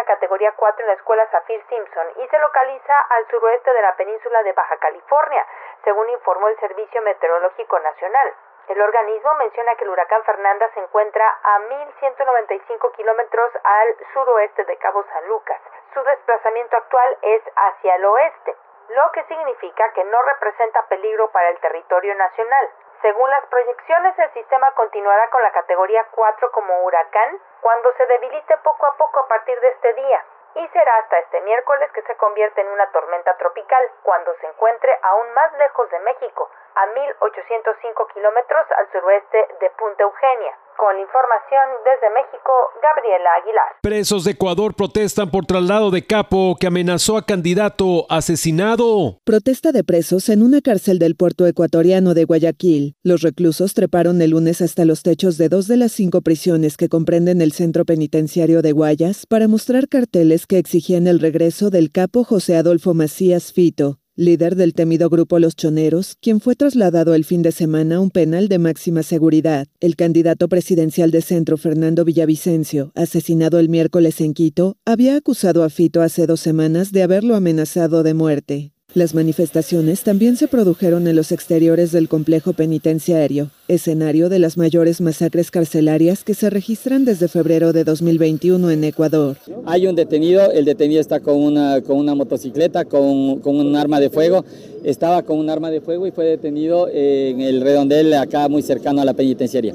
categoría 0.06 0.54
4 0.56 0.82
en 0.82 0.88
la 0.88 0.94
escuela 0.94 1.28
Zafir 1.28 1.64
Simpson 1.68 2.08
y 2.18 2.28
se 2.28 2.40
localiza 2.40 3.00
al 3.10 3.28
suroeste 3.28 3.74
de 3.74 3.82
la 3.82 3.96
península 3.96 4.44
de 4.44 4.54
Baja 4.54 4.78
California, 4.78 5.46
según 5.84 6.10
informó 6.10 6.48
el 6.48 6.60
Servicio 6.60 7.02
Meteorológico 7.02 7.80
Nacional. 7.80 8.34
El 8.68 8.82
organismo 8.82 9.34
menciona 9.36 9.76
que 9.76 9.84
el 9.84 9.90
huracán 9.90 10.24
Fernanda 10.24 10.70
se 10.74 10.80
encuentra 10.80 11.28
a 11.44 11.60
1.195 11.60 12.92
kilómetros 12.94 13.52
al 13.64 13.96
suroeste 14.14 14.64
de 14.66 14.78
Cabo 14.78 15.04
San 15.12 15.28
Lucas. 15.28 15.60
Su 15.94 16.02
desplazamiento 16.04 16.78
actual 16.78 17.18
es 17.22 17.42
hacia 17.56 17.96
el 17.96 18.06
oeste 18.06 18.56
lo 18.96 19.12
que 19.12 19.24
significa 19.24 19.92
que 19.94 20.04
no 20.04 20.22
representa 20.22 20.86
peligro 20.88 21.32
para 21.32 21.50
el 21.50 21.60
territorio 21.60 22.14
nacional. 22.16 22.70
Según 23.02 23.30
las 23.32 23.46
proyecciones, 23.48 24.18
el 24.20 24.32
sistema 24.34 24.72
continuará 24.72 25.30
con 25.30 25.42
la 25.42 25.52
categoría 25.52 26.06
4 26.12 26.52
como 26.52 26.84
huracán 26.84 27.40
cuando 27.62 27.92
se 27.94 28.06
debilite 28.06 28.58
poco 28.58 28.86
a 28.86 28.96
poco 28.96 29.20
a 29.22 29.28
partir 29.28 29.60
de 29.60 29.70
este 29.70 29.94
día 29.94 30.24
y 30.56 30.68
será 30.68 30.98
hasta 30.98 31.20
este 31.20 31.42
miércoles 31.42 31.92
que 31.94 32.02
se 32.04 32.16
convierte 32.18 32.62
en 32.62 32.68
una 32.68 32.92
tormenta 32.92 33.36
tropical 33.38 33.90
cuando 34.04 34.34
se 34.36 34.48
encuentre 34.48 34.98
aún 35.02 35.34
más 35.34 35.52
lejos 35.54 35.90
de 35.90 36.00
México, 36.00 36.50
a 36.76 36.86
1.805 36.88 38.08
kilómetros 38.14 38.72
al 38.72 38.92
suroeste 38.92 39.48
de 39.60 39.70
Punta 39.72 40.04
Eugenia. 40.04 40.58
Con 40.78 41.00
información 41.00 41.66
desde 41.86 42.14
México, 42.14 42.52
Gabriela 42.82 43.30
Aguilar. 43.42 43.76
Presos 43.82 44.24
de 44.24 44.32
Ecuador 44.32 44.76
protestan 44.76 45.30
por 45.30 45.46
traslado 45.46 45.92
de 45.92 46.06
capo 46.06 46.56
que 46.60 46.68
amenazó 46.68 47.18
a 47.18 47.26
candidato 47.26 48.08
asesinado. 48.10 49.20
Protesta 49.24 49.72
de 49.72 49.84
presos 49.84 50.30
en 50.30 50.42
una 50.42 50.62
cárcel 50.62 50.98
del 50.98 51.16
puerto 51.16 51.46
ecuatoriano 51.46 52.14
de 52.14 52.26
Guayaquil. 52.26 52.96
Los 53.04 53.22
reclusos 53.22 53.74
treparon 53.74 54.22
el 54.22 54.32
lunes 54.32 54.62
hasta 54.62 54.86
los 54.86 55.04
techos 55.04 55.38
de 55.38 55.50
dos 55.50 55.68
de 55.68 55.78
las 55.78 55.92
cinco 55.92 56.22
prisiones 56.22 56.78
que 56.78 56.90
comprenden 56.90 57.42
el 57.42 57.52
centro 57.52 57.86
penitenciario 57.86 58.62
de 58.62 58.72
Guayas 58.72 59.26
para 59.28 59.48
mostrar 59.48 59.88
carteles 59.88 60.48
que 60.48 60.58
exigían 60.58 61.06
el 61.06 61.20
regreso 61.20 61.70
del 61.70 61.92
capo 61.92 62.24
José 62.24 62.58
Adolfo 62.58 62.94
Macías 62.94 63.54
Fito, 63.54 64.00
líder 64.22 64.56
del 64.56 64.74
temido 64.74 65.10
grupo 65.10 65.40
Los 65.40 65.56
Choneros, 65.56 66.16
quien 66.22 66.40
fue 66.40 66.56
trasladado 66.56 67.14
el 67.14 67.26
fin 67.26 67.42
de 67.42 67.52
semana 67.52 67.96
a 67.96 68.00
un 68.00 68.12
penal 68.12 68.48
de 68.48 68.60
máxima 68.60 69.04
seguridad. 69.04 69.68
El 69.80 69.96
candidato 69.96 70.48
presidencial 70.48 71.12
de 71.12 71.22
centro, 71.22 71.58
Fernando 71.58 72.06
Villavicencio, 72.06 72.92
asesinado 72.96 73.60
el 73.60 73.68
miércoles 73.68 74.22
en 74.22 74.34
Quito, 74.34 74.78
había 74.86 75.16
acusado 75.16 75.64
a 75.64 75.70
Fito 75.70 76.02
hace 76.02 76.28
dos 76.28 76.40
semanas 76.40 76.92
de 76.92 77.04
haberlo 77.04 77.36
amenazado 77.36 78.04
de 78.04 78.14
muerte. 78.14 78.72
Las 78.94 79.16
manifestaciones 79.16 80.04
también 80.04 80.36
se 80.36 80.50
produjeron 80.50 81.08
en 81.08 81.16
los 81.16 81.32
exteriores 81.32 81.94
del 81.94 82.10
complejo 82.10 82.52
penitenciario, 82.52 83.50
escenario 83.70 84.28
de 84.28 84.38
las 84.38 84.58
mayores 84.58 85.00
masacres 85.00 85.50
carcelarias 85.50 86.26
que 86.26 86.34
se 86.34 86.50
registran 86.50 87.06
desde 87.06 87.30
febrero 87.30 87.72
de 87.72 87.86
2021 87.86 88.70
en 88.70 88.84
Ecuador. 88.84 89.38
Hay 89.66 89.88
un 89.88 89.96
detenido, 89.96 90.52
el 90.52 90.66
detenido 90.66 91.00
está 91.00 91.22
con 91.22 91.36
una, 91.36 91.80
con 91.80 91.96
una 91.96 92.16
motocicleta, 92.16 92.84
con, 92.84 93.40
con 93.40 93.56
un 93.56 93.78
arma 93.78 94.02
de 94.02 94.10
fuego, 94.10 94.44
estaba 94.84 95.24
con 95.24 95.40
un 95.40 95.50
arma 95.50 95.72
de 95.72 95.80
fuego 95.80 96.06
y 96.06 96.12
fue 96.12 96.26
detenido 96.26 96.90
en 96.90 97.40
el 97.40 97.62
redondel 97.62 98.14
acá 98.16 98.50
muy 98.50 98.62
cercano 98.62 99.02
a 99.02 99.06
la 99.06 99.14
penitenciaria. 99.14 99.74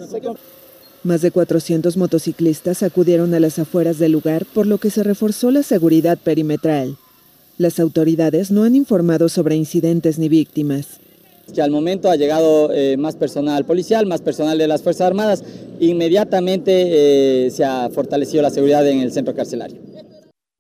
Más 1.05 1.23
de 1.23 1.31
400 1.31 1.97
motociclistas 1.97 2.83
acudieron 2.83 3.33
a 3.33 3.41
las 3.41 3.59
afueras 3.59 3.99
del 3.99 4.13
lugar, 4.13 4.45
por 4.45 4.67
lo 4.67 4.77
que 4.77 4.91
se 4.91 5.03
reforzó 5.03 5.51
la 5.51 5.63
seguridad 5.63 6.19
perimetral. 6.19 6.99
Las 7.59 7.81
autoridades 7.81 8.51
no 8.51 8.65
han 8.65 8.77
informado 8.77 9.31
sobre 9.31 9.57
incidentes 9.57 10.19
ni 10.19 10.29
víctimas. 10.29 11.01
Que 11.55 11.63
al 11.63 11.71
momento 11.71 12.11
ha 12.11 12.17
llegado 12.17 12.71
eh, 12.73 12.97
más 12.99 13.17
personal 13.17 13.65
policial, 13.65 14.05
más 14.05 14.21
personal 14.21 14.59
de 14.59 14.69
las 14.69 14.83
Fuerzas 14.83 15.07
Armadas, 15.07 15.45
inmediatamente 15.81 17.47
eh, 17.47 17.51
se 17.51 17.65
ha 17.65 17.89
fortalecido 17.89 18.43
la 18.43 18.51
seguridad 18.51 18.87
en 18.87 19.01
el 19.01 19.11
centro 19.11 19.35
carcelario. 19.35 19.79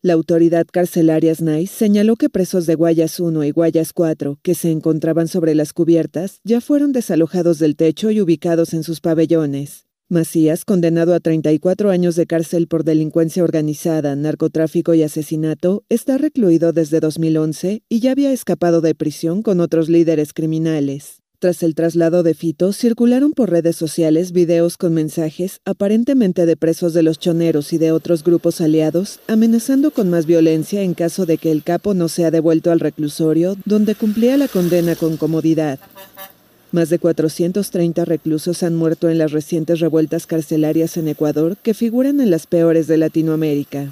La 0.00 0.12
autoridad 0.12 0.66
carcelaria 0.72 1.34
SNAI 1.34 1.66
señaló 1.66 2.16
que 2.16 2.30
presos 2.30 2.64
de 2.66 2.76
Guayas 2.76 3.18
1 3.18 3.44
y 3.44 3.50
Guayas 3.50 3.92
4, 3.92 4.38
que 4.40 4.54
se 4.54 4.70
encontraban 4.70 5.26
sobre 5.26 5.54
las 5.54 5.72
cubiertas, 5.72 6.40
ya 6.44 6.60
fueron 6.60 6.92
desalojados 6.92 7.58
del 7.58 7.76
techo 7.76 8.10
y 8.10 8.20
ubicados 8.20 8.72
en 8.72 8.84
sus 8.84 9.00
pabellones. 9.00 9.85
Macías, 10.08 10.64
condenado 10.64 11.14
a 11.14 11.20
34 11.20 11.90
años 11.90 12.14
de 12.14 12.26
cárcel 12.26 12.68
por 12.68 12.84
delincuencia 12.84 13.42
organizada, 13.42 14.14
narcotráfico 14.14 14.94
y 14.94 15.02
asesinato, 15.02 15.82
está 15.88 16.16
recluido 16.16 16.72
desde 16.72 17.00
2011 17.00 17.82
y 17.88 17.98
ya 17.98 18.12
había 18.12 18.30
escapado 18.30 18.80
de 18.80 18.94
prisión 18.94 19.42
con 19.42 19.58
otros 19.58 19.88
líderes 19.88 20.32
criminales. 20.32 21.22
Tras 21.40 21.64
el 21.64 21.74
traslado 21.74 22.22
de 22.22 22.34
Fito, 22.34 22.72
circularon 22.72 23.32
por 23.32 23.50
redes 23.50 23.74
sociales 23.74 24.30
videos 24.30 24.76
con 24.76 24.94
mensajes 24.94 25.60
aparentemente 25.64 26.46
de 26.46 26.56
presos 26.56 26.94
de 26.94 27.02
los 27.02 27.18
choneros 27.18 27.72
y 27.72 27.78
de 27.78 27.90
otros 27.90 28.22
grupos 28.22 28.60
aliados, 28.60 29.18
amenazando 29.26 29.90
con 29.90 30.08
más 30.08 30.24
violencia 30.24 30.82
en 30.82 30.94
caso 30.94 31.26
de 31.26 31.36
que 31.36 31.50
el 31.50 31.64
capo 31.64 31.94
no 31.94 32.08
sea 32.08 32.30
devuelto 32.30 32.70
al 32.70 32.78
reclusorio, 32.78 33.56
donde 33.64 33.96
cumplía 33.96 34.36
la 34.36 34.46
condena 34.46 34.94
con 34.94 35.16
comodidad. 35.16 35.80
Más 36.76 36.90
de 36.90 36.98
430 36.98 38.04
reclusos 38.04 38.62
han 38.62 38.76
muerto 38.76 39.08
en 39.08 39.16
las 39.16 39.32
recientes 39.32 39.80
revueltas 39.80 40.26
carcelarias 40.26 40.98
en 40.98 41.08
Ecuador 41.08 41.56
que 41.56 41.72
figuran 41.72 42.20
en 42.20 42.30
las 42.30 42.46
peores 42.46 42.86
de 42.86 42.98
Latinoamérica. 42.98 43.88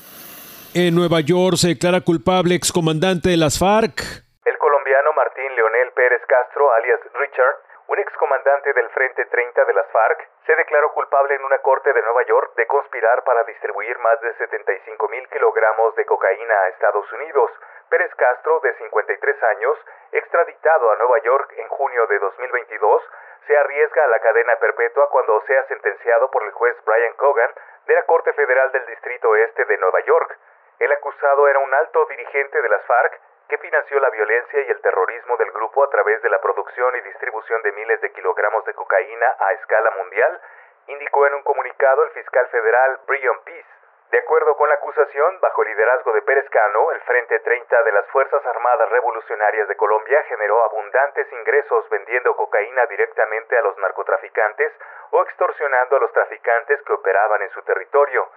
En 0.74 0.94
Nueva 0.94 1.20
York 1.20 1.56
se 1.56 1.68
declara 1.68 2.02
culpable 2.02 2.54
excomandante 2.54 3.30
de 3.30 3.38
las 3.38 3.58
FARC. 3.58 4.04
El 4.44 4.58
colombiano 4.58 5.16
Martín 5.16 5.48
Leonel 5.56 5.96
Pérez 5.96 6.20
Castro, 6.28 6.70
alias 6.76 7.00
Richard, 7.16 7.56
un 7.86 7.98
excomandante 7.98 8.72
del 8.72 8.88
Frente 8.90 9.26
30 9.26 9.64
de 9.64 9.74
las 9.74 9.86
FARC, 9.90 10.28
se 10.46 10.56
declaró 10.56 10.92
culpable 10.92 11.34
en 11.34 11.44
una 11.44 11.58
corte 11.58 11.92
de 11.92 12.02
Nueva 12.02 12.22
York 12.22 12.52
de 12.56 12.66
conspirar 12.66 13.22
para 13.24 13.44
distribuir 13.44 13.98
más 13.98 14.20
de 14.20 14.32
75 14.34 15.08
mil 15.08 15.28
kilogramos 15.28 15.94
de 15.96 16.06
cocaína 16.06 16.54
a 16.54 16.68
Estados 16.68 17.12
Unidos. 17.12 17.50
Pérez 17.90 18.14
Castro, 18.14 18.60
de 18.60 18.74
53 18.74 19.42
años, 19.42 19.78
extraditado 20.12 20.90
a 20.90 20.96
Nueva 20.96 21.18
York 21.18 21.52
en 21.58 21.68
junio 21.68 22.06
de 22.06 22.18
2022, 22.18 23.02
se 23.46 23.56
arriesga 23.56 24.04
a 24.04 24.08
la 24.08 24.20
cadena 24.20 24.56
perpetua 24.56 25.10
cuando 25.10 25.42
sea 25.42 25.64
sentenciado 25.64 26.30
por 26.30 26.42
el 26.44 26.52
juez 26.52 26.76
Brian 26.86 27.12
Cogan 27.14 27.50
de 27.86 27.94
la 27.94 28.02
Corte 28.04 28.32
Federal 28.32 28.72
del 28.72 28.86
Distrito 28.86 29.36
Este 29.36 29.66
de 29.66 29.76
Nueva 29.76 30.00
York. 30.00 30.38
El 30.78 30.90
acusado 30.90 31.46
era 31.48 31.58
un 31.58 31.74
alto 31.74 32.06
dirigente 32.06 32.62
de 32.62 32.68
las 32.68 32.82
FARC 32.86 33.20
que 33.48 33.59
financió 33.59 34.00
la 34.00 34.11
violencia 34.11 34.61
y 34.61 34.70
el 34.70 34.80
terrorismo 34.80 35.37
del 35.37 35.50
grupo 35.52 35.85
a 35.85 35.90
través 35.90 36.22
de 36.22 36.30
la 36.30 36.40
producción 36.40 36.96
y 36.96 37.00
distribución 37.02 37.62
de 37.62 37.72
miles 37.72 38.00
de 38.00 38.12
kilogramos 38.12 38.64
de 38.64 38.74
cocaína 38.74 39.37
a 39.38 39.52
escala 39.52 39.90
mundial, 39.98 40.40
indicó 40.88 41.26
en 41.26 41.35
un 41.35 41.42
comunicado 41.42 42.04
el 42.04 42.11
fiscal 42.11 42.46
federal 42.48 43.00
Brian 43.07 43.38
Peace. 43.44 43.75
De 44.10 44.18
acuerdo 44.18 44.56
con 44.56 44.68
la 44.68 44.77
acusación, 44.77 45.40
bajo 45.40 45.62
el 45.62 45.71
liderazgo 45.71 46.12
de 46.12 46.23
Pérez 46.23 46.48
Cano, 46.50 46.92
el 46.92 47.00
Frente 47.00 47.40
30 47.40 47.83
de 47.83 47.92
las 47.92 48.06
Fuerzas 48.10 48.46
Armadas 48.46 48.88
Revolucionarias 48.90 49.66
de 49.66 49.77
Colombia 49.77 50.23
generó 50.29 50.62
abundantes 50.62 51.27
ingresos 51.33 51.88
vendiendo 51.90 52.37
cocaína 52.37 52.87
directamente 52.87 53.58
a 53.58 53.62
los 53.62 53.77
narcotraficantes 53.79 54.73
o 55.10 55.23
extorsionando 55.23 55.96
a 55.96 56.00
los 56.00 56.12
traficantes 56.12 56.81
que 56.83 56.92
operaban 56.92 57.42
en 57.42 57.50
su 57.50 57.62
territorio. 57.62 58.31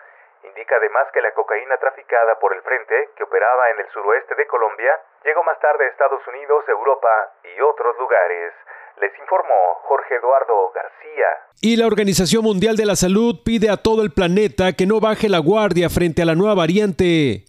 Indica 0.44 0.76
además 0.78 1.08
que 1.14 1.22
la 1.22 1.34
cocaína 1.34 1.78
traficada 1.78 2.38
por 2.40 2.54
el 2.54 2.62
Frente, 2.62 3.10
que 3.16 3.24
operaba 3.24 3.72
en 3.72 3.80
el 3.80 3.90
suroeste 3.94 4.36
de 4.36 4.48
Colombia, 4.48 4.94
llegó 5.24 5.44
más 5.44 5.60
tarde 5.60 5.86
a 5.86 5.90
Estados 5.90 6.22
Unidos, 6.28 6.64
Europa 6.68 7.10
y 7.44 7.62
otros 7.62 7.98
lugares. 7.98 8.54
Les 9.02 9.12
informó 9.20 9.76
Jorge 9.84 10.16
Eduardo 10.16 10.72
García. 10.74 11.28
Y 11.62 11.76
la 11.78 11.88
Organización 11.88 12.44
Mundial 12.44 12.78
de 12.78 12.86
la 12.86 12.96
Salud 12.96 13.42
pide 13.46 13.70
a 13.70 13.78
todo 13.78 14.04
el 14.04 14.12
planeta 14.12 14.74
que 14.74 14.86
no 14.86 15.00
baje 15.00 15.30
la 15.30 15.40
guardia 15.40 15.90
frente 15.90 16.22
a 16.22 16.26
la 16.26 16.36
nueva 16.36 16.56
variante 16.56 17.46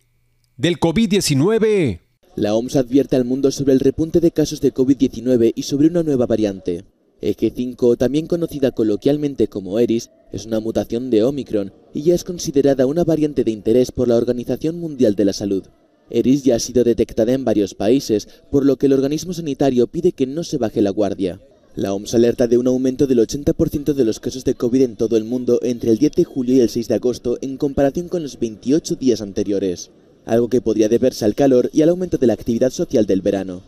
del 0.56 0.80
COVID-19. 0.80 2.00
La 2.36 2.54
OMS 2.54 2.76
advierte 2.76 3.16
al 3.16 3.24
mundo 3.24 3.50
sobre 3.50 3.72
el 3.72 3.80
repunte 3.80 4.20
de 4.20 4.30
casos 4.30 4.60
de 4.60 4.72
COVID-19 4.72 5.52
y 5.54 5.62
sobre 5.62 5.88
una 5.88 6.02
nueva 6.02 6.26
variante. 6.26 6.84
EG5, 7.20 7.96
también 7.98 8.26
conocida 8.26 8.70
coloquialmente 8.70 9.48
como 9.48 9.78
ERIS, 9.78 10.10
es 10.32 10.46
una 10.46 10.60
mutación 10.60 11.10
de 11.10 11.22
Omicron 11.24 11.72
y 11.94 12.02
ya 12.02 12.14
es 12.14 12.24
considerada 12.24 12.86
una 12.86 13.04
variante 13.04 13.44
de 13.44 13.50
interés 13.50 13.92
por 13.92 14.08
la 14.08 14.16
Organización 14.16 14.78
Mundial 14.78 15.14
de 15.14 15.24
la 15.24 15.32
Salud. 15.32 15.64
ERIS 16.10 16.44
ya 16.44 16.56
ha 16.56 16.58
sido 16.58 16.84
detectada 16.84 17.32
en 17.32 17.44
varios 17.44 17.74
países, 17.74 18.28
por 18.50 18.64
lo 18.64 18.76
que 18.76 18.86
el 18.86 18.94
organismo 18.94 19.32
sanitario 19.32 19.86
pide 19.86 20.12
que 20.12 20.26
no 20.26 20.44
se 20.44 20.58
baje 20.58 20.80
la 20.80 20.90
guardia. 20.90 21.40
La 21.74 21.92
OMS 21.92 22.14
alerta 22.14 22.46
de 22.48 22.58
un 22.58 22.66
aumento 22.66 23.06
del 23.06 23.20
80% 23.20 23.92
de 23.92 24.04
los 24.04 24.18
casos 24.20 24.44
de 24.44 24.54
COVID 24.54 24.82
en 24.82 24.96
todo 24.96 25.16
el 25.16 25.24
mundo 25.24 25.60
entre 25.62 25.90
el 25.90 25.98
10 25.98 26.12
de 26.12 26.24
julio 26.24 26.56
y 26.56 26.60
el 26.60 26.68
6 26.68 26.88
de 26.88 26.94
agosto 26.94 27.38
en 27.40 27.56
comparación 27.56 28.08
con 28.08 28.22
los 28.22 28.38
28 28.38 28.96
días 28.96 29.20
anteriores 29.20 29.90
algo 30.28 30.48
que 30.48 30.60
podría 30.60 30.88
deberse 30.88 31.24
al 31.24 31.34
calor 31.34 31.70
y 31.72 31.82
al 31.82 31.88
aumento 31.88 32.18
de 32.18 32.26
la 32.26 32.34
actividad 32.34 32.70
social 32.70 33.06
del 33.06 33.22
verano. 33.22 33.62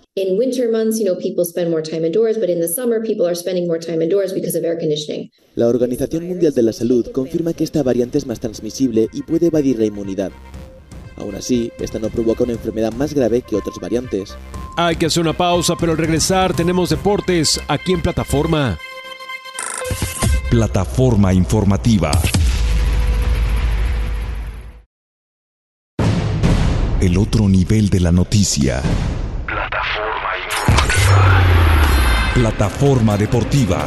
La 5.57 5.69
Organización 5.69 6.29
Mundial 6.29 6.53
de 6.53 6.63
la 6.63 6.73
Salud 6.73 7.07
confirma 7.11 7.55
que 7.55 7.65
esta 7.65 7.83
variante 7.83 8.19
es 8.19 8.27
más 8.27 8.41
transmisible 8.41 9.09
y 9.13 9.23
puede 9.23 9.47
evadir 9.47 9.79
la 9.79 9.87
inmunidad. 9.87 10.31
Aún 11.17 11.35
así, 11.35 11.71
esta 11.81 11.99
no 11.99 12.09
provoca 12.09 12.45
una 12.45 12.53
enfermedad 12.53 12.93
más 12.93 13.15
grave 13.15 13.43
que 13.43 13.57
otras 13.57 13.77
variantes. 13.81 14.35
Hay 14.77 14.97
que 14.97 15.07
hacer 15.07 15.23
una 15.23 15.37
pausa, 15.37 15.75
pero 15.79 15.93
al 15.93 15.99
regresar 15.99 16.55
tenemos 16.55 16.91
deportes 16.91 17.61
aquí 17.69 17.93
en 17.93 18.03
plataforma. 18.03 18.79
Plataforma 20.51 21.33
informativa. 21.35 22.11
El 27.01 27.17
otro 27.17 27.49
nivel 27.49 27.89
de 27.89 27.99
la 27.99 28.13
noticia. 28.13 28.83
Plataforma 29.47 30.33
informativa. 30.45 32.33
Plataforma 32.35 33.17
deportiva. 33.17 33.87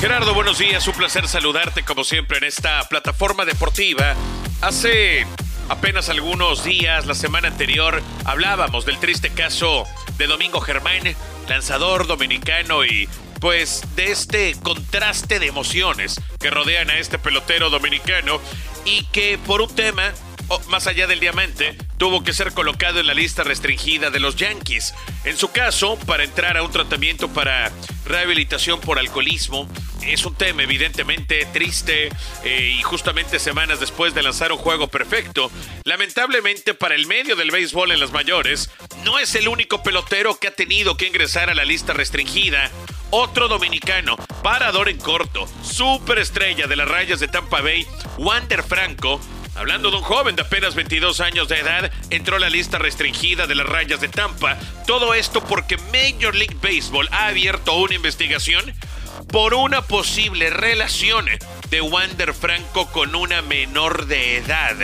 Gerardo, 0.00 0.34
buenos 0.34 0.58
días. 0.58 0.84
Un 0.88 0.94
placer 0.94 1.28
saludarte 1.28 1.84
como 1.84 2.02
siempre 2.02 2.38
en 2.38 2.44
esta 2.44 2.88
plataforma 2.88 3.44
deportiva. 3.44 4.16
Hace 4.62 5.28
apenas 5.68 6.08
algunos 6.08 6.64
días, 6.64 7.06
la 7.06 7.14
semana 7.14 7.46
anterior, 7.46 8.02
hablábamos 8.24 8.84
del 8.84 8.98
triste 8.98 9.30
caso 9.30 9.84
de 10.18 10.26
Domingo 10.26 10.60
Germán, 10.60 11.02
lanzador 11.48 12.08
dominicano 12.08 12.84
y 12.84 13.08
pues 13.38 13.84
de 13.94 14.10
este 14.10 14.56
contraste 14.60 15.38
de 15.38 15.46
emociones 15.46 16.20
que 16.40 16.50
rodean 16.50 16.90
a 16.90 16.98
este 16.98 17.20
pelotero 17.20 17.70
dominicano 17.70 18.40
y 18.84 19.04
que 19.04 19.38
por 19.46 19.60
un 19.60 19.72
tema 19.72 20.12
más 20.68 20.86
allá 20.86 21.06
del 21.06 21.20
diamante, 21.20 21.76
tuvo 21.98 22.24
que 22.24 22.32
ser 22.32 22.52
colocado 22.52 23.00
en 23.00 23.06
la 23.06 23.14
lista 23.14 23.44
restringida 23.44 24.10
de 24.10 24.20
los 24.20 24.36
Yankees. 24.36 24.94
En 25.24 25.36
su 25.36 25.50
caso, 25.50 25.98
para 26.06 26.24
entrar 26.24 26.56
a 26.56 26.62
un 26.62 26.70
tratamiento 26.70 27.28
para 27.28 27.70
rehabilitación 28.04 28.80
por 28.80 28.98
alcoholismo, 28.98 29.68
es 30.02 30.24
un 30.26 30.34
tema 30.34 30.62
evidentemente 30.62 31.46
triste 31.52 32.10
eh, 32.44 32.76
y 32.78 32.82
justamente 32.82 33.38
semanas 33.38 33.80
después 33.80 34.14
de 34.14 34.22
lanzar 34.22 34.52
un 34.52 34.58
juego 34.58 34.88
perfecto. 34.88 35.50
Lamentablemente 35.84 36.74
para 36.74 36.94
el 36.94 37.06
medio 37.06 37.36
del 37.36 37.50
béisbol 37.50 37.92
en 37.92 38.00
las 38.00 38.12
mayores, 38.12 38.70
no 39.04 39.18
es 39.18 39.34
el 39.34 39.48
único 39.48 39.82
pelotero 39.82 40.38
que 40.38 40.48
ha 40.48 40.54
tenido 40.54 40.96
que 40.96 41.06
ingresar 41.06 41.50
a 41.50 41.54
la 41.54 41.64
lista 41.64 41.92
restringida. 41.92 42.70
Otro 43.10 43.46
dominicano, 43.46 44.16
parador 44.42 44.88
en 44.88 44.98
corto, 44.98 45.46
superestrella 45.62 46.66
de 46.66 46.76
las 46.76 46.88
rayas 46.88 47.20
de 47.20 47.28
Tampa 47.28 47.60
Bay, 47.60 47.86
Wander 48.16 48.62
Franco, 48.62 49.20
Hablando 49.54 49.90
de 49.90 49.98
un 49.98 50.02
joven 50.02 50.34
de 50.34 50.42
apenas 50.42 50.74
22 50.74 51.20
años 51.20 51.48
de 51.48 51.58
edad, 51.58 51.92
entró 52.10 52.36
a 52.36 52.40
la 52.40 52.48
lista 52.48 52.78
restringida 52.78 53.46
de 53.46 53.54
las 53.54 53.66
rayas 53.66 54.00
de 54.00 54.08
Tampa. 54.08 54.58
Todo 54.86 55.12
esto 55.14 55.44
porque 55.44 55.76
Major 55.76 56.34
League 56.34 56.56
Baseball 56.62 57.08
ha 57.12 57.26
abierto 57.26 57.74
una 57.74 57.94
investigación 57.94 58.72
por 59.28 59.54
una 59.54 59.82
posible 59.82 60.50
relación 60.50 61.26
de 61.68 61.80
Wander 61.80 62.32
Franco 62.34 62.90
con 62.90 63.14
una 63.14 63.42
menor 63.42 64.06
de 64.06 64.38
edad. 64.38 64.76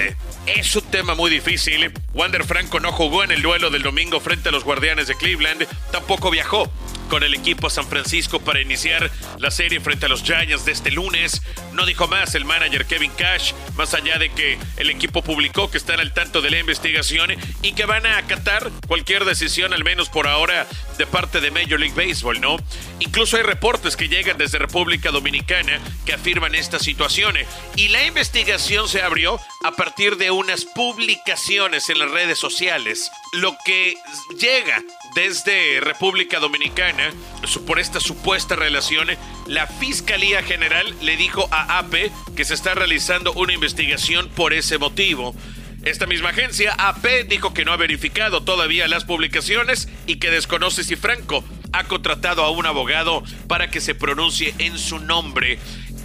Es 0.46 0.76
un 0.76 0.84
tema 0.84 1.14
muy 1.14 1.30
difícil. 1.30 1.92
Wander 2.12 2.44
Franco 2.44 2.78
no 2.78 2.92
jugó 2.92 3.24
en 3.24 3.30
el 3.30 3.42
duelo 3.42 3.70
del 3.70 3.82
domingo 3.82 4.20
frente 4.20 4.50
a 4.50 4.52
los 4.52 4.64
Guardianes 4.64 5.08
de 5.08 5.14
Cleveland, 5.14 5.66
tampoco 5.90 6.30
viajó 6.30 6.70
con 7.08 7.22
el 7.22 7.34
equipo 7.34 7.70
San 7.70 7.86
Francisco 7.86 8.40
para 8.40 8.60
iniciar 8.60 9.10
la 9.38 9.50
serie 9.50 9.80
frente 9.80 10.06
a 10.06 10.08
los 10.08 10.22
Giants 10.22 10.64
de 10.64 10.72
este 10.72 10.90
lunes. 10.90 11.42
No 11.72 11.86
dijo 11.86 12.06
más 12.08 12.34
el 12.34 12.44
manager 12.44 12.86
Kevin 12.86 13.10
Cash, 13.16 13.52
más 13.76 13.94
allá 13.94 14.18
de 14.18 14.30
que 14.30 14.58
el 14.76 14.90
equipo 14.90 15.22
publicó 15.22 15.70
que 15.70 15.78
están 15.78 16.00
al 16.00 16.12
tanto 16.12 16.40
de 16.40 16.50
la 16.50 16.58
investigación 16.58 17.30
y 17.62 17.72
que 17.72 17.86
van 17.86 18.06
a 18.06 18.18
acatar 18.18 18.70
cualquier 18.86 19.24
decisión, 19.24 19.72
al 19.72 19.84
menos 19.84 20.08
por 20.08 20.28
ahora, 20.28 20.66
de 20.98 21.06
parte 21.06 21.40
de 21.40 21.50
Major 21.50 21.78
League 21.78 21.94
Baseball, 21.94 22.40
¿no? 22.40 22.56
Incluso 23.00 23.36
hay 23.36 23.42
reportes 23.42 23.96
que 23.96 24.08
llegan 24.08 24.38
desde 24.38 24.58
República 24.58 25.10
Dominicana 25.10 25.80
que 26.04 26.14
afirman 26.14 26.54
esta 26.54 26.78
situación 26.78 27.36
y 27.76 27.88
la 27.88 28.04
investigación 28.04 28.88
se 28.88 29.02
abrió 29.02 29.40
a 29.64 29.72
partir 29.72 30.16
de 30.16 30.30
unas 30.30 30.64
publicaciones 30.64 31.88
en 31.88 31.98
las 31.98 32.10
redes 32.10 32.38
sociales. 32.38 33.10
Lo 33.32 33.56
que 33.64 33.94
llega 34.38 34.82
desde 35.14 35.80
República 35.80 36.38
Dominicana 36.38 37.12
por 37.66 37.78
esta 37.78 38.00
supuesta 38.00 38.56
relación, 38.56 39.08
la 39.46 39.66
Fiscalía 39.66 40.42
General 40.42 40.94
le 41.02 41.16
dijo 41.16 41.46
a 41.50 41.78
AP 41.78 42.10
que 42.34 42.44
se 42.44 42.54
está 42.54 42.74
realizando 42.74 43.32
una 43.34 43.52
investigación 43.52 44.30
por 44.30 44.54
ese 44.54 44.78
motivo. 44.78 45.34
Esta 45.84 46.06
misma 46.06 46.30
agencia, 46.30 46.72
AP, 46.72 47.28
dijo 47.28 47.52
que 47.52 47.64
no 47.64 47.72
ha 47.72 47.76
verificado 47.76 48.42
todavía 48.44 48.88
las 48.88 49.04
publicaciones 49.04 49.88
y 50.06 50.16
que 50.16 50.30
desconoce 50.30 50.82
si 50.82 50.96
Franco 50.96 51.44
ha 51.72 51.84
contratado 51.84 52.42
a 52.44 52.50
un 52.50 52.64
abogado 52.64 53.22
para 53.46 53.70
que 53.70 53.80
se 53.80 53.94
pronuncie 53.94 54.54
en 54.58 54.78
su 54.78 54.98
nombre. 54.98 55.58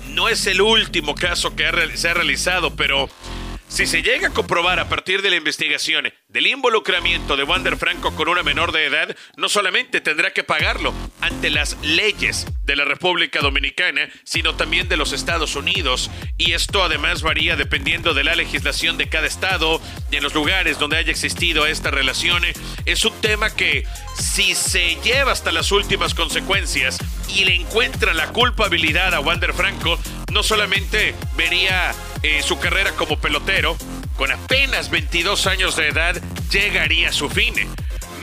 No 0.09 0.27
es 0.27 0.45
el 0.45 0.61
último 0.61 1.15
caso 1.15 1.55
que 1.55 1.71
se 1.95 2.09
ha 2.09 2.13
realizado, 2.13 2.75
pero 2.75 3.09
si 3.67 3.87
se 3.87 4.03
llega 4.03 4.27
a 4.27 4.33
comprobar 4.33 4.79
a 4.79 4.89
partir 4.89 5.21
de 5.21 5.31
la 5.31 5.37
investigación 5.37 6.13
del 6.33 6.47
involucramiento 6.47 7.37
de 7.37 7.43
Wander 7.43 7.77
Franco 7.77 8.15
con 8.15 8.27
una 8.27 8.41
menor 8.41 8.71
de 8.71 8.85
edad, 8.85 9.15
no 9.37 9.49
solamente 9.49 10.01
tendrá 10.01 10.33
que 10.33 10.43
pagarlo 10.43 10.91
ante 11.21 11.51
las 11.51 11.77
leyes 11.83 12.47
de 12.63 12.75
la 12.75 12.85
República 12.85 13.39
Dominicana, 13.39 14.09
sino 14.23 14.55
también 14.55 14.89
de 14.89 14.97
los 14.97 15.13
Estados 15.13 15.55
Unidos. 15.55 16.09
Y 16.39 16.53
esto 16.53 16.83
además 16.83 17.21
varía 17.21 17.55
dependiendo 17.55 18.15
de 18.15 18.23
la 18.23 18.35
legislación 18.35 18.97
de 18.97 19.09
cada 19.09 19.27
estado 19.27 19.79
y 20.09 20.15
en 20.15 20.23
los 20.23 20.33
lugares 20.33 20.79
donde 20.79 20.97
haya 20.97 21.11
existido 21.11 21.67
esta 21.67 21.91
relación. 21.91 22.43
Es 22.85 23.05
un 23.05 23.13
tema 23.21 23.51
que 23.51 23.85
si 24.17 24.55
se 24.55 24.95
lleva 25.03 25.33
hasta 25.33 25.51
las 25.51 25.71
últimas 25.71 26.15
consecuencias 26.15 26.97
y 27.29 27.45
le 27.45 27.53
encuentra 27.53 28.15
la 28.15 28.29
culpabilidad 28.29 29.13
a 29.13 29.19
Wander 29.19 29.53
Franco, 29.53 29.99
no 30.31 30.41
solamente 30.41 31.13
vería 31.37 31.93
eh, 32.23 32.41
su 32.41 32.57
carrera 32.59 32.91
como 32.93 33.19
pelotero, 33.19 33.77
con 34.15 34.31
apenas 34.31 34.89
22 34.89 35.47
años 35.47 35.75
de 35.75 35.87
edad, 35.87 36.21
llegaría 36.51 37.09
a 37.09 37.13
su 37.13 37.29
fin. 37.29 37.53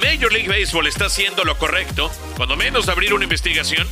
Major 0.01 0.33
League 0.33 0.49
Baseball 0.49 0.87
está 0.87 1.07
haciendo 1.07 1.45
lo 1.45 1.59
correcto, 1.59 2.11
cuando 2.37 2.57
menos 2.57 2.87
de 2.87 2.93
abrir 2.93 3.13
una 3.13 3.25
investigación, 3.25 3.87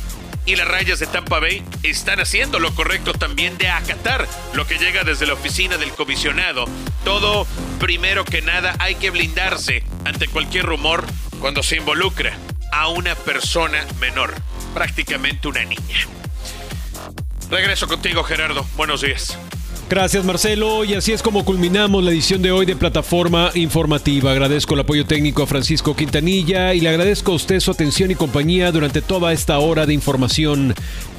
y 0.45 0.55
las 0.55 0.67
rayas 0.67 0.99
de 0.99 1.05
Tampa 1.05 1.39
Bay 1.39 1.63
están 1.83 2.19
haciendo 2.19 2.59
lo 2.59 2.73
correcto 2.73 3.13
también 3.13 3.57
de 3.57 3.69
acatar 3.69 4.27
lo 4.53 4.65
que 4.65 4.79
llega 4.79 5.03
desde 5.03 5.27
la 5.27 5.33
oficina 5.33 5.77
del 5.77 5.91
comisionado. 5.91 6.65
Todo, 7.03 7.45
primero 7.79 8.25
que 8.25 8.41
nada, 8.41 8.75
hay 8.79 8.95
que 8.95 9.11
blindarse 9.11 9.83
ante 10.05 10.27
cualquier 10.27 10.65
rumor 10.65 11.05
cuando 11.39 11.61
se 11.61 11.77
involucra 11.77 12.35
a 12.71 12.87
una 12.87 13.13
persona 13.15 13.85
menor, 13.99 14.33
prácticamente 14.73 15.47
una 15.47 15.63
niña. 15.65 16.07
Regreso 17.51 17.87
contigo, 17.87 18.23
Gerardo. 18.23 18.65
Buenos 18.75 19.01
días. 19.01 19.37
Gracias 19.89 20.23
Marcelo 20.23 20.83
y 20.85 20.93
así 20.93 21.13
es 21.13 21.23
como 21.23 21.43
culminamos 21.43 22.03
la 22.03 22.11
edición 22.11 22.43
de 22.43 22.51
hoy 22.51 22.67
de 22.67 22.75
Plataforma 22.75 23.49
Informativa. 23.55 24.31
Agradezco 24.31 24.75
el 24.75 24.81
apoyo 24.81 25.03
técnico 25.03 25.41
a 25.41 25.47
Francisco 25.47 25.95
Quintanilla 25.95 26.75
y 26.75 26.79
le 26.79 26.89
agradezco 26.89 27.31
a 27.31 27.35
usted 27.35 27.59
su 27.59 27.71
atención 27.71 28.11
y 28.11 28.15
compañía 28.15 28.71
durante 28.71 29.01
toda 29.01 29.33
esta 29.33 29.57
hora 29.57 29.87
de 29.87 29.95
información. 29.95 30.75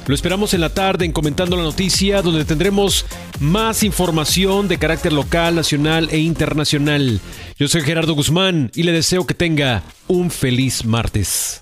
Lo 0.07 0.15
esperamos 0.15 0.53
en 0.53 0.61
la 0.61 0.69
tarde 0.69 1.03
en 1.03 1.11
Comentando 1.11 1.57
la 1.57 1.63
Noticia, 1.63 2.21
donde 2.21 2.45
tendremos 2.45 3.05
más 3.41 3.83
información 3.83 4.69
de 4.69 4.77
carácter 4.77 5.11
local, 5.11 5.55
nacional 5.55 6.07
e 6.09 6.19
internacional. 6.19 7.19
Yo 7.59 7.67
soy 7.67 7.81
Gerardo 7.81 8.13
Guzmán 8.13 8.71
y 8.73 8.83
le 8.83 8.93
deseo 8.93 9.27
que 9.27 9.33
tenga 9.33 9.83
un 10.07 10.31
feliz 10.31 10.85
martes. 10.85 11.61